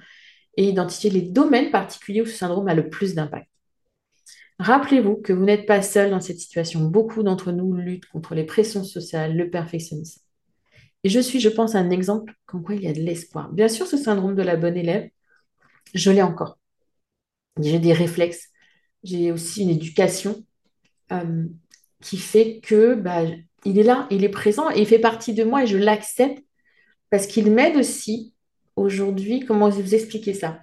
et 0.57 0.69
identifier 0.69 1.11
les 1.11 1.23
domaines 1.23 1.71
particuliers 1.71 2.23
où 2.23 2.27
ce 2.27 2.37
syndrome 2.37 2.69
a 2.69 2.75
le 2.75 2.89
plus 2.89 3.15
d'impact. 3.15 3.49
Rappelez-vous 4.59 5.17
que 5.17 5.33
vous 5.33 5.45
n'êtes 5.45 5.67
pas 5.67 5.83
seul 5.83 6.11
dans 6.11 6.21
cette 6.21 6.39
situation. 6.39 6.81
Beaucoup 6.81 7.23
d'entre 7.23 7.53
nous 7.53 7.75
luttent 7.75 8.07
contre 8.07 8.35
les 8.35 8.45
pressions 8.45 8.85
sociales, 8.85 9.37
le 9.37 9.51
perfectionnisme. 9.51 10.21
Et 11.03 11.09
je 11.09 11.21
suis, 11.21 11.41
je 11.41 11.49
pense, 11.49 11.75
un 11.75 11.91
exemple 11.91 12.35
comme 12.47 12.63
quoi 12.63 12.75
il 12.75 12.83
y 12.83 12.89
a 12.89 12.93
de 12.93 13.01
l'espoir. 13.01 13.53
Bien 13.53 13.69
sûr, 13.69 13.87
ce 13.87 13.97
syndrome 13.97 14.35
de 14.35 14.43
la 14.43 14.57
bonne 14.57 14.77
élève, 14.77 15.11
je 15.95 16.11
l'ai 16.11 16.23
encore. 16.23 16.59
J'ai 17.61 17.79
des 17.79 17.93
réflexes. 17.93 18.49
J'ai 19.03 19.33
aussi 19.33 19.63
une 19.63 19.71
éducation 19.71 20.45
euh, 21.13 21.47
qui 22.01 22.17
fait 22.17 22.61
que 22.61 22.95
bah, 22.95 23.23
il 23.65 23.79
est 23.79 23.83
là, 23.83 24.07
il 24.11 24.25
est 24.25 24.29
présent 24.31 24.71
il 24.71 24.87
fait 24.87 24.99
partie 24.99 25.35
de 25.35 25.45
moi 25.45 25.65
et 25.65 25.67
je 25.67 25.77
l'accepte 25.77 26.43
parce 27.11 27.27
qu'il 27.27 27.51
m'aide 27.51 27.77
aussi 27.77 28.35
aujourd'hui. 28.77 29.41
Comment 29.41 29.69
vous 29.69 29.95
expliquer 29.95 30.35
ça? 30.35 30.61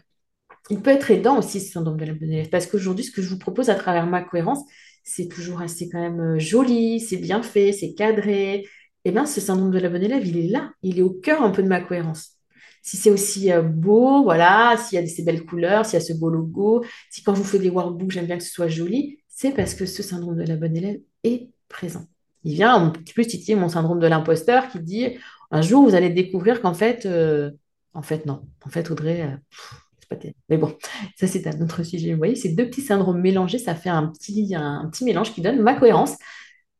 Il 0.70 0.82
peut 0.82 0.92
être 0.92 1.12
aidant 1.12 1.38
aussi, 1.40 1.60
ce 1.60 1.72
syndrome 1.72 1.98
de 1.98 2.06
la 2.06 2.14
bonne 2.14 2.32
élève, 2.32 2.50
parce 2.50 2.68
qu'aujourd'hui, 2.68 3.06
ce 3.06 3.12
que 3.12 3.22
je 3.22 3.30
vous 3.30 3.40
propose 3.40 3.70
à 3.70 3.76
travers 3.76 4.06
ma 4.06 4.22
cohérence, 4.22 4.64
c'est 5.04 5.28
toujours 5.28 5.62
assez 5.62 5.90
quand 5.90 6.00
même 6.00 6.20
euh, 6.20 6.40
joli, 6.40 7.00
c'est 7.00 7.18
bien 7.18 7.42
fait, 7.42 7.74
c'est 7.74 7.94
cadré. 7.94 8.68
Eh 9.04 9.12
bien, 9.12 9.26
ce 9.26 9.42
syndrome 9.42 9.72
de 9.72 9.80
la 9.80 9.90
bonne 9.90 10.04
élève, 10.04 10.26
il 10.26 10.38
est 10.38 10.48
là, 10.48 10.72
il 10.84 11.00
est 11.00 11.02
au 11.02 11.10
cœur 11.10 11.42
un 11.42 11.50
peu 11.50 11.64
de 11.64 11.68
ma 11.68 11.82
cohérence. 11.82 12.38
Si 12.84 12.98
c'est 12.98 13.10
aussi 13.10 13.52
euh, 13.52 13.62
beau, 13.62 14.24
voilà, 14.24 14.76
s'il 14.78 15.00
y 15.00 15.04
a 15.04 15.08
ces 15.08 15.24
belles 15.24 15.46
couleurs, 15.46 15.86
s'il 15.86 15.96
y 15.96 16.02
a 16.02 16.06
ce 16.06 16.14
beau 16.14 16.30
logo, 16.30 16.84
si 17.10 17.24
quand 17.24 17.36
je 17.36 17.42
vous 17.42 17.48
fais 17.48 17.60
des 17.60 17.70
workbooks, 17.70 18.12
j'aime 18.12 18.28
bien 18.28 18.38
que 18.38 18.44
ce 18.44 18.52
soit 18.52 18.68
joli, 18.68 19.20
c'est 19.28 19.52
parce 19.52 19.74
que 19.74 19.86
ce 19.86 20.04
syndrome 20.04 20.38
de 20.38 20.48
la 20.48 20.56
bonne 20.56 20.76
élève 20.76 21.00
est 21.24 21.50
présent. 21.68 22.06
Il 22.44 22.54
vient 22.56 22.74
un 22.76 22.90
petit 22.90 23.14
peu 23.14 23.24
titiller 23.24 23.56
mon 23.56 23.70
syndrome 23.70 24.00
de 24.00 24.08
l'imposteur 24.08 24.68
qui 24.70 24.80
dit 24.80 25.18
un 25.52 25.62
jour, 25.62 25.84
vous 25.84 25.96
allez 25.96 26.10
découvrir 26.10 26.62
qu'en 26.62 26.74
fait, 26.74 27.06
euh, 27.06 27.52
en 27.94 28.02
fait, 28.02 28.26
non. 28.26 28.48
En 28.66 28.70
fait, 28.70 28.90
Audrey, 28.90 29.38
mais 30.50 30.58
bon, 30.58 30.76
ça 31.16 31.28
c'est 31.28 31.48
un 31.48 31.62
autre 31.62 31.84
sujet. 31.84 32.12
Vous 32.12 32.18
voyez, 32.18 32.36
ces 32.36 32.54
deux 32.54 32.68
petits 32.68 32.82
syndromes 32.82 33.22
mélangés, 33.22 33.60
ça 33.60 33.76
fait 33.76 33.90
un 33.90 34.08
petit, 34.08 34.54
un 34.56 34.90
petit 34.92 35.06
mélange 35.06 35.34
qui 35.34 35.42
donne 35.42 35.62
ma 35.62 35.76
cohérence. 35.76 36.16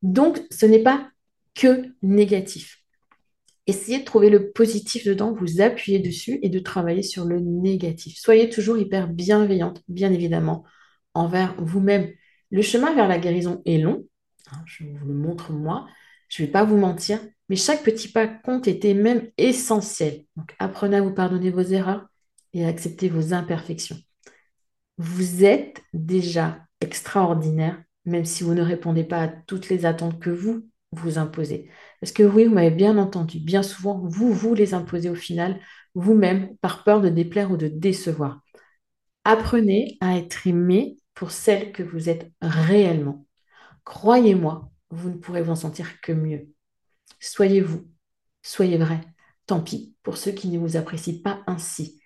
Donc, 0.02 0.40
ce 0.50 0.66
n'est 0.66 0.82
pas 0.82 1.08
que 1.54 1.86
négatif. 2.02 2.78
Essayez 3.66 4.00
de 4.00 4.04
trouver 4.04 4.28
le 4.28 4.50
positif 4.50 5.06
dedans, 5.06 5.32
vous 5.32 5.60
appuyez 5.60 6.00
dessus 6.00 6.40
et 6.42 6.48
de 6.48 6.58
travailler 6.58 7.02
sur 7.02 7.24
le 7.24 7.38
négatif. 7.38 8.16
Soyez 8.18 8.50
toujours 8.50 8.76
hyper 8.76 9.08
bienveillante, 9.08 9.82
bien 9.88 10.12
évidemment, 10.12 10.64
envers 11.14 11.54
vous-même. 11.58 12.10
Le 12.50 12.62
chemin 12.62 12.92
vers 12.94 13.06
la 13.06 13.18
guérison 13.18 13.62
est 13.64 13.78
long. 13.78 14.04
Hein, 14.50 14.62
je 14.66 14.84
vous 14.84 15.06
le 15.06 15.14
montre 15.14 15.52
moi. 15.52 15.86
Je 16.28 16.42
ne 16.42 16.46
vais 16.46 16.52
pas 16.52 16.64
vous 16.64 16.76
mentir, 16.76 17.20
mais 17.48 17.56
chaque 17.56 17.84
petit 17.84 18.08
pas 18.08 18.26
compte 18.26 18.66
était 18.66 18.94
même 18.94 19.28
essentiel. 19.38 20.24
Donc, 20.36 20.54
apprenez 20.58 20.96
à 20.96 21.02
vous 21.02 21.14
pardonner 21.14 21.50
vos 21.50 21.60
erreurs, 21.60 22.06
et 22.52 22.64
accepter 22.64 23.08
vos 23.08 23.34
imperfections. 23.34 23.98
Vous 24.98 25.44
êtes 25.44 25.82
déjà 25.92 26.66
extraordinaire, 26.80 27.82
même 28.04 28.24
si 28.24 28.44
vous 28.44 28.54
ne 28.54 28.62
répondez 28.62 29.04
pas 29.04 29.22
à 29.22 29.28
toutes 29.28 29.68
les 29.68 29.86
attentes 29.86 30.20
que 30.20 30.30
vous 30.30 30.68
vous 30.92 31.18
imposez. 31.18 31.70
Parce 32.00 32.12
que 32.12 32.22
oui, 32.22 32.44
vous 32.44 32.54
m'avez 32.54 32.70
bien 32.70 32.98
entendu, 32.98 33.38
bien 33.40 33.62
souvent, 33.62 34.00
vous 34.04 34.32
vous 34.32 34.54
les 34.54 34.74
imposez 34.74 35.08
au 35.08 35.14
final, 35.14 35.58
vous-même, 35.94 36.56
par 36.58 36.84
peur 36.84 37.00
de 37.00 37.08
déplaire 37.08 37.50
ou 37.50 37.56
de 37.56 37.68
décevoir. 37.68 38.42
Apprenez 39.24 39.96
à 40.00 40.16
être 40.18 40.46
aimé 40.46 40.98
pour 41.14 41.30
celle 41.30 41.72
que 41.72 41.82
vous 41.82 42.08
êtes 42.08 42.30
réellement. 42.40 43.26
Croyez-moi, 43.84 44.70
vous 44.90 45.10
ne 45.10 45.16
pourrez 45.16 45.42
vous 45.42 45.52
en 45.52 45.56
sentir 45.56 46.00
que 46.00 46.12
mieux. 46.12 46.48
Soyez 47.20 47.60
vous, 47.60 47.88
soyez 48.42 48.78
vrai. 48.78 49.00
Tant 49.46 49.60
pis 49.60 49.96
pour 50.02 50.16
ceux 50.16 50.32
qui 50.32 50.48
ne 50.48 50.58
vous 50.58 50.76
apprécient 50.76 51.22
pas 51.22 51.42
ainsi. 51.46 52.01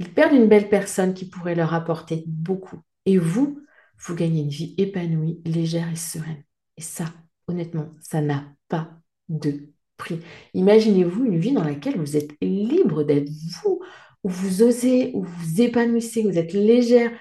Ils 0.00 0.14
perdent 0.14 0.32
une 0.32 0.48
belle 0.48 0.70
personne 0.70 1.12
qui 1.12 1.28
pourrait 1.28 1.54
leur 1.54 1.74
apporter 1.74 2.24
beaucoup. 2.26 2.80
Et 3.04 3.18
vous, 3.18 3.60
vous 3.98 4.14
gagnez 4.14 4.40
une 4.40 4.48
vie 4.48 4.74
épanouie, 4.78 5.42
légère 5.44 5.92
et 5.92 5.96
sereine. 5.96 6.42
Et 6.78 6.80
ça, 6.80 7.04
honnêtement, 7.46 7.90
ça 8.00 8.22
n'a 8.22 8.44
pas 8.68 8.90
de 9.28 9.68
prix. 9.98 10.20
Imaginez-vous 10.54 11.26
une 11.26 11.38
vie 11.38 11.52
dans 11.52 11.64
laquelle 11.64 11.98
vous 11.98 12.16
êtes 12.16 12.32
libre 12.40 13.04
d'être 13.04 13.28
vous, 13.28 13.82
où 14.24 14.30
vous 14.30 14.62
osez, 14.62 15.10
où 15.12 15.22
vous 15.22 15.60
épanouissez, 15.60 16.24
où 16.24 16.30
vous 16.30 16.38
êtes 16.38 16.54
légère, 16.54 17.12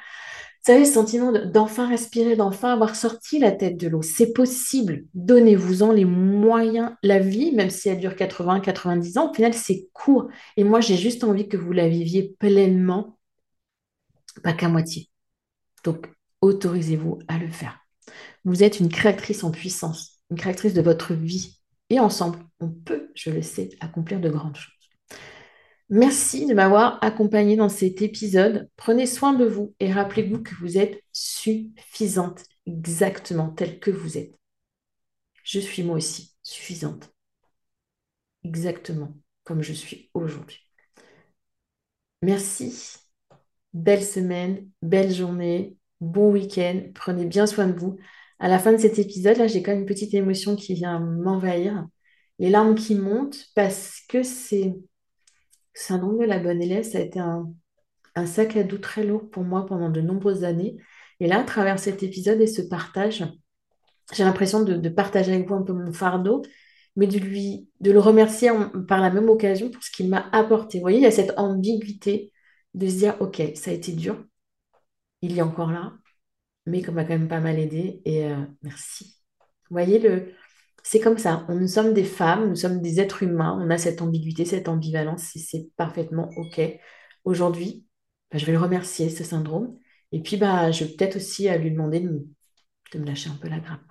savez, 0.66 0.80
le 0.80 0.86
sentiment 0.86 1.32
d'enfin 1.32 1.88
respirer, 1.88 2.36
d'enfin 2.36 2.74
avoir 2.74 2.96
sorti 2.96 3.40
la 3.40 3.52
tête 3.52 3.78
de 3.78 3.88
l'eau, 3.88 4.02
c'est 4.02 4.34
possible. 4.34 5.06
Donnez-vous-en 5.14 5.92
les 5.92 6.06
moyens. 6.06 6.92
La 7.04 7.20
vie, 7.20 7.52
même 7.54 7.70
si 7.70 7.90
elle 7.90 8.00
dure 8.00 8.16
80, 8.16 8.60
90 8.60 9.18
ans, 9.18 9.32
au 9.32 9.34
final, 9.34 9.54
c'est 9.54 9.88
court. 9.94 10.28
Et 10.58 10.64
moi, 10.64 10.82
j'ai 10.82 10.98
juste 10.98 11.24
envie 11.24 11.48
que 11.48 11.58
vous 11.58 11.72
la 11.72 11.88
viviez 11.88 12.36
pleinement, 12.40 13.18
pas 14.44 14.54
qu'à 14.54 14.70
moitié. 14.70 15.10
Donc, 15.84 16.08
autorisez-vous 16.42 17.20
à 17.28 17.38
le 17.38 17.50
faire. 17.50 17.80
Vous 18.46 18.64
êtes 18.64 18.80
une 18.80 18.90
créatrice 18.90 19.44
en 19.44 19.52
puissance, 19.52 20.20
une 20.32 20.38
créatrice 20.38 20.74
de 20.74 20.82
votre 20.82 21.14
vie. 21.14 21.60
Et 21.90 22.00
ensemble, 22.00 22.40
on 22.60 22.70
peut, 22.70 23.12
je 23.16 23.32
le 23.32 23.42
sais, 23.42 23.70
accomplir 23.80 24.20
de 24.20 24.30
grandes 24.30 24.58
choses. 24.58 24.79
Merci 25.90 26.46
de 26.46 26.54
m'avoir 26.54 27.04
accompagné 27.04 27.56
dans 27.56 27.70
cet 27.70 28.02
épisode. 28.04 28.70
Prenez 28.76 29.08
soin 29.08 29.34
de 29.34 29.46
vous 29.46 29.74
et 29.80 29.92
rappelez-vous 29.92 30.44
que 30.44 30.54
vous 30.56 30.78
êtes 30.78 31.04
suffisante 31.12 32.44
exactement 32.68 33.50
telle 33.50 33.80
que 33.80 33.90
vous 33.90 34.18
êtes. 34.18 34.38
Je 35.44 35.60
suis 35.60 35.82
moi 35.82 35.96
aussi 35.96 36.36
suffisante 36.44 37.12
exactement 38.44 39.16
comme 39.44 39.64
je 39.64 39.74
suis 39.74 40.12
aujourd'hui. 40.14 40.60
Merci. 42.22 42.98
Belle 43.74 44.04
semaine, 44.04 44.70
belle 44.82 45.14
journée, 45.14 45.76
bon 46.02 46.32
week-end. 46.32 46.84
Prenez 46.94 47.26
bien 47.26 47.48
soin 47.48 47.68
de 47.68 47.80
vous. 47.80 47.98
À 48.40 48.48
la 48.48 48.60
fin 48.60 48.72
de 48.74 48.78
cet 48.78 49.00
épisode, 49.00 49.38
là, 49.38 49.48
j'ai 49.48 49.64
quand 49.64 49.72
même 49.72 49.82
une 49.82 49.86
petite 49.88 50.14
émotion 50.14 50.56
qui 50.56 50.74
vient 50.76 51.00
m'envahir. 51.00 51.88
Les 52.40 52.50
larmes 52.50 52.76
qui 52.76 52.96
montent 52.96 53.46
parce 53.56 54.02
que 54.08 54.24
c'est 54.24 54.76
syndrome 55.74 56.20
de 56.20 56.26
la 56.26 56.40
bonne 56.40 56.62
élève, 56.62 56.84
ça 56.84 56.98
a 56.98 57.02
été 57.02 57.20
un, 57.20 57.54
sac 58.26 58.58
à 58.58 58.64
dos 58.64 58.78
très 58.78 59.04
lourd 59.06 59.30
pour 59.30 59.44
moi 59.44 59.66
pendant 59.66 59.90
de 59.90 60.02
nombreuses 60.02 60.44
années. 60.44 60.76
Et 61.20 61.28
là, 61.28 61.40
à 61.40 61.44
travers 61.44 61.80
cet 61.80 62.04
épisode 62.04 62.42
et 62.42 62.48
ce 62.48 62.62
partage, 62.62 63.24
j'ai 64.14 64.24
l'impression 64.24 64.64
de, 64.64 64.90
partager 64.90 65.34
avec 65.34 65.48
vous 65.48 65.56
un 65.56 65.64
peu 65.64 65.74
mon 65.74 65.94
fardeau, 65.94 66.42
mais 66.96 67.08
de, 67.08 67.18
lui, 67.18 67.70
de 67.80 67.92
le 67.92 68.00
remercier 68.00 68.52
par 68.88 69.00
la 69.00 69.10
même 69.10 69.30
occasion 69.30 69.70
pour 69.70 69.84
ce 69.84 69.92
qu'il 69.92 70.10
m'a 70.10 70.28
apporté. 70.32 70.80
Vous 70.80 70.84
voyez, 70.84 70.98
il 70.98 71.04
y 71.04 71.08
a 71.08 71.12
cette 71.12 71.38
ambiguïté 71.38 72.34
de 72.74 72.88
se 72.88 72.96
dire, 72.98 73.16
OK, 73.22 73.42
ça 73.56 73.72
a 73.72 73.74
été 73.74 73.94
dur, 73.94 74.24
il 75.22 75.38
est 75.38 75.42
encore 75.42 75.72
là, 75.72 75.94
mais 76.66 76.82
qu'on 76.82 76.92
m'a 76.92 77.04
quand 77.04 77.18
même 77.18 77.28
pas 77.28 77.40
mal 77.40 77.60
aidé, 77.60 78.02
et 78.06 78.26
euh, 78.26 78.46
merci. 78.64 79.18
Vous 79.70 79.76
voyez, 79.76 80.00
le, 80.00 80.34
c'est 80.90 81.00
comme 81.00 81.20
ça. 81.20 81.46
Nous 81.50 81.68
sommes 81.68 81.94
des 81.94 82.04
femmes, 82.04 82.50
nous 82.50 82.56
sommes 82.56 82.82
des 82.82 83.00
êtres 83.00 83.22
humains, 83.22 83.60
on 83.62 83.70
a 83.70 83.78
cette 83.78 84.02
ambiguïté, 84.02 84.44
cette 84.44 84.68
ambivalence, 84.68 85.36
et 85.36 85.40
c'est 85.40 85.70
parfaitement 85.78 86.32
OK. 86.36 86.60
Aujourd'hui, 87.26 87.86
bah, 88.32 88.40
je 88.40 88.46
vais 88.48 88.54
le 88.54 88.58
remercier, 88.58 89.12
ce 89.12 89.24
syndrome. 89.24 89.78
Et 90.12 90.24
puis, 90.24 90.36
bah, 90.38 90.72
je 90.72 90.86
vais 90.86 90.92
peut-être 90.92 91.18
aussi 91.18 91.48
lui 91.60 91.70
demander 91.70 92.00
de 92.00 92.10
me, 92.10 93.06
lâcher 93.06 93.30
un 93.30 93.36
peu 93.36 93.50
la 93.50 93.60
grappe. 93.60 93.84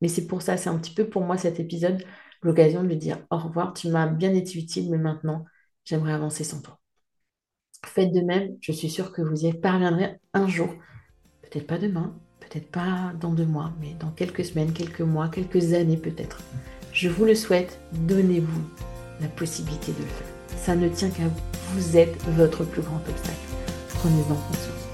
Mais 0.00 0.08
c'est 0.08 0.26
pour 0.26 0.42
ça, 0.42 0.56
c'est 0.56 0.68
un 0.68 0.76
petit 0.78 0.92
peu 0.92 1.08
pour 1.08 1.22
moi 1.22 1.38
cet 1.38 1.60
épisode, 1.60 2.02
l'occasion 2.42 2.82
de 2.82 2.88
lui 2.88 2.96
dire 2.96 3.24
au 3.30 3.38
revoir, 3.38 3.72
tu 3.72 3.88
m'as 3.88 4.08
bien 4.08 4.34
été 4.34 4.58
utile, 4.58 4.90
mais 4.90 4.98
maintenant, 4.98 5.44
j'aimerais 5.84 6.14
avancer 6.14 6.42
sans 6.42 6.60
toi. 6.60 6.80
Faites 7.86 8.12
de 8.12 8.22
même, 8.22 8.56
je 8.60 8.72
suis 8.72 8.90
sûre 8.90 9.12
que 9.12 9.22
vous 9.22 9.46
y 9.46 9.52
parviendrez 9.52 10.18
un 10.34 10.48
jour. 10.48 10.74
Peut-être 11.42 11.68
pas 11.68 11.78
demain, 11.78 12.20
peut-être 12.50 12.70
pas 12.70 13.12
dans 13.20 13.30
deux 13.30 13.46
mois, 13.46 13.70
mais 13.80 13.94
dans 14.00 14.10
quelques 14.10 14.44
semaines, 14.44 14.72
quelques 14.72 15.00
mois, 15.00 15.28
quelques 15.28 15.72
années 15.72 15.96
peut-être. 15.96 16.38
Je 16.92 17.08
vous 17.08 17.24
le 17.24 17.34
souhaite, 17.34 17.78
donnez-vous 17.92 18.62
la 19.20 19.28
possibilité 19.28 19.92
de 19.92 19.98
le 19.98 20.08
faire. 20.08 20.58
Ça 20.58 20.74
ne 20.74 20.88
tient 20.88 21.10
qu'à 21.10 21.22
vous. 21.24 21.40
Vous 21.74 21.96
êtes 21.96 22.20
votre 22.30 22.64
plus 22.64 22.82
grand 22.82 23.00
obstacle. 23.08 23.38
Prenez-en 23.94 24.34
conscience. 24.34 24.88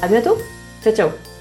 À 0.00 0.08
bientôt. 0.08 0.38
Ciao, 0.82 0.94
ciao. 0.94 1.33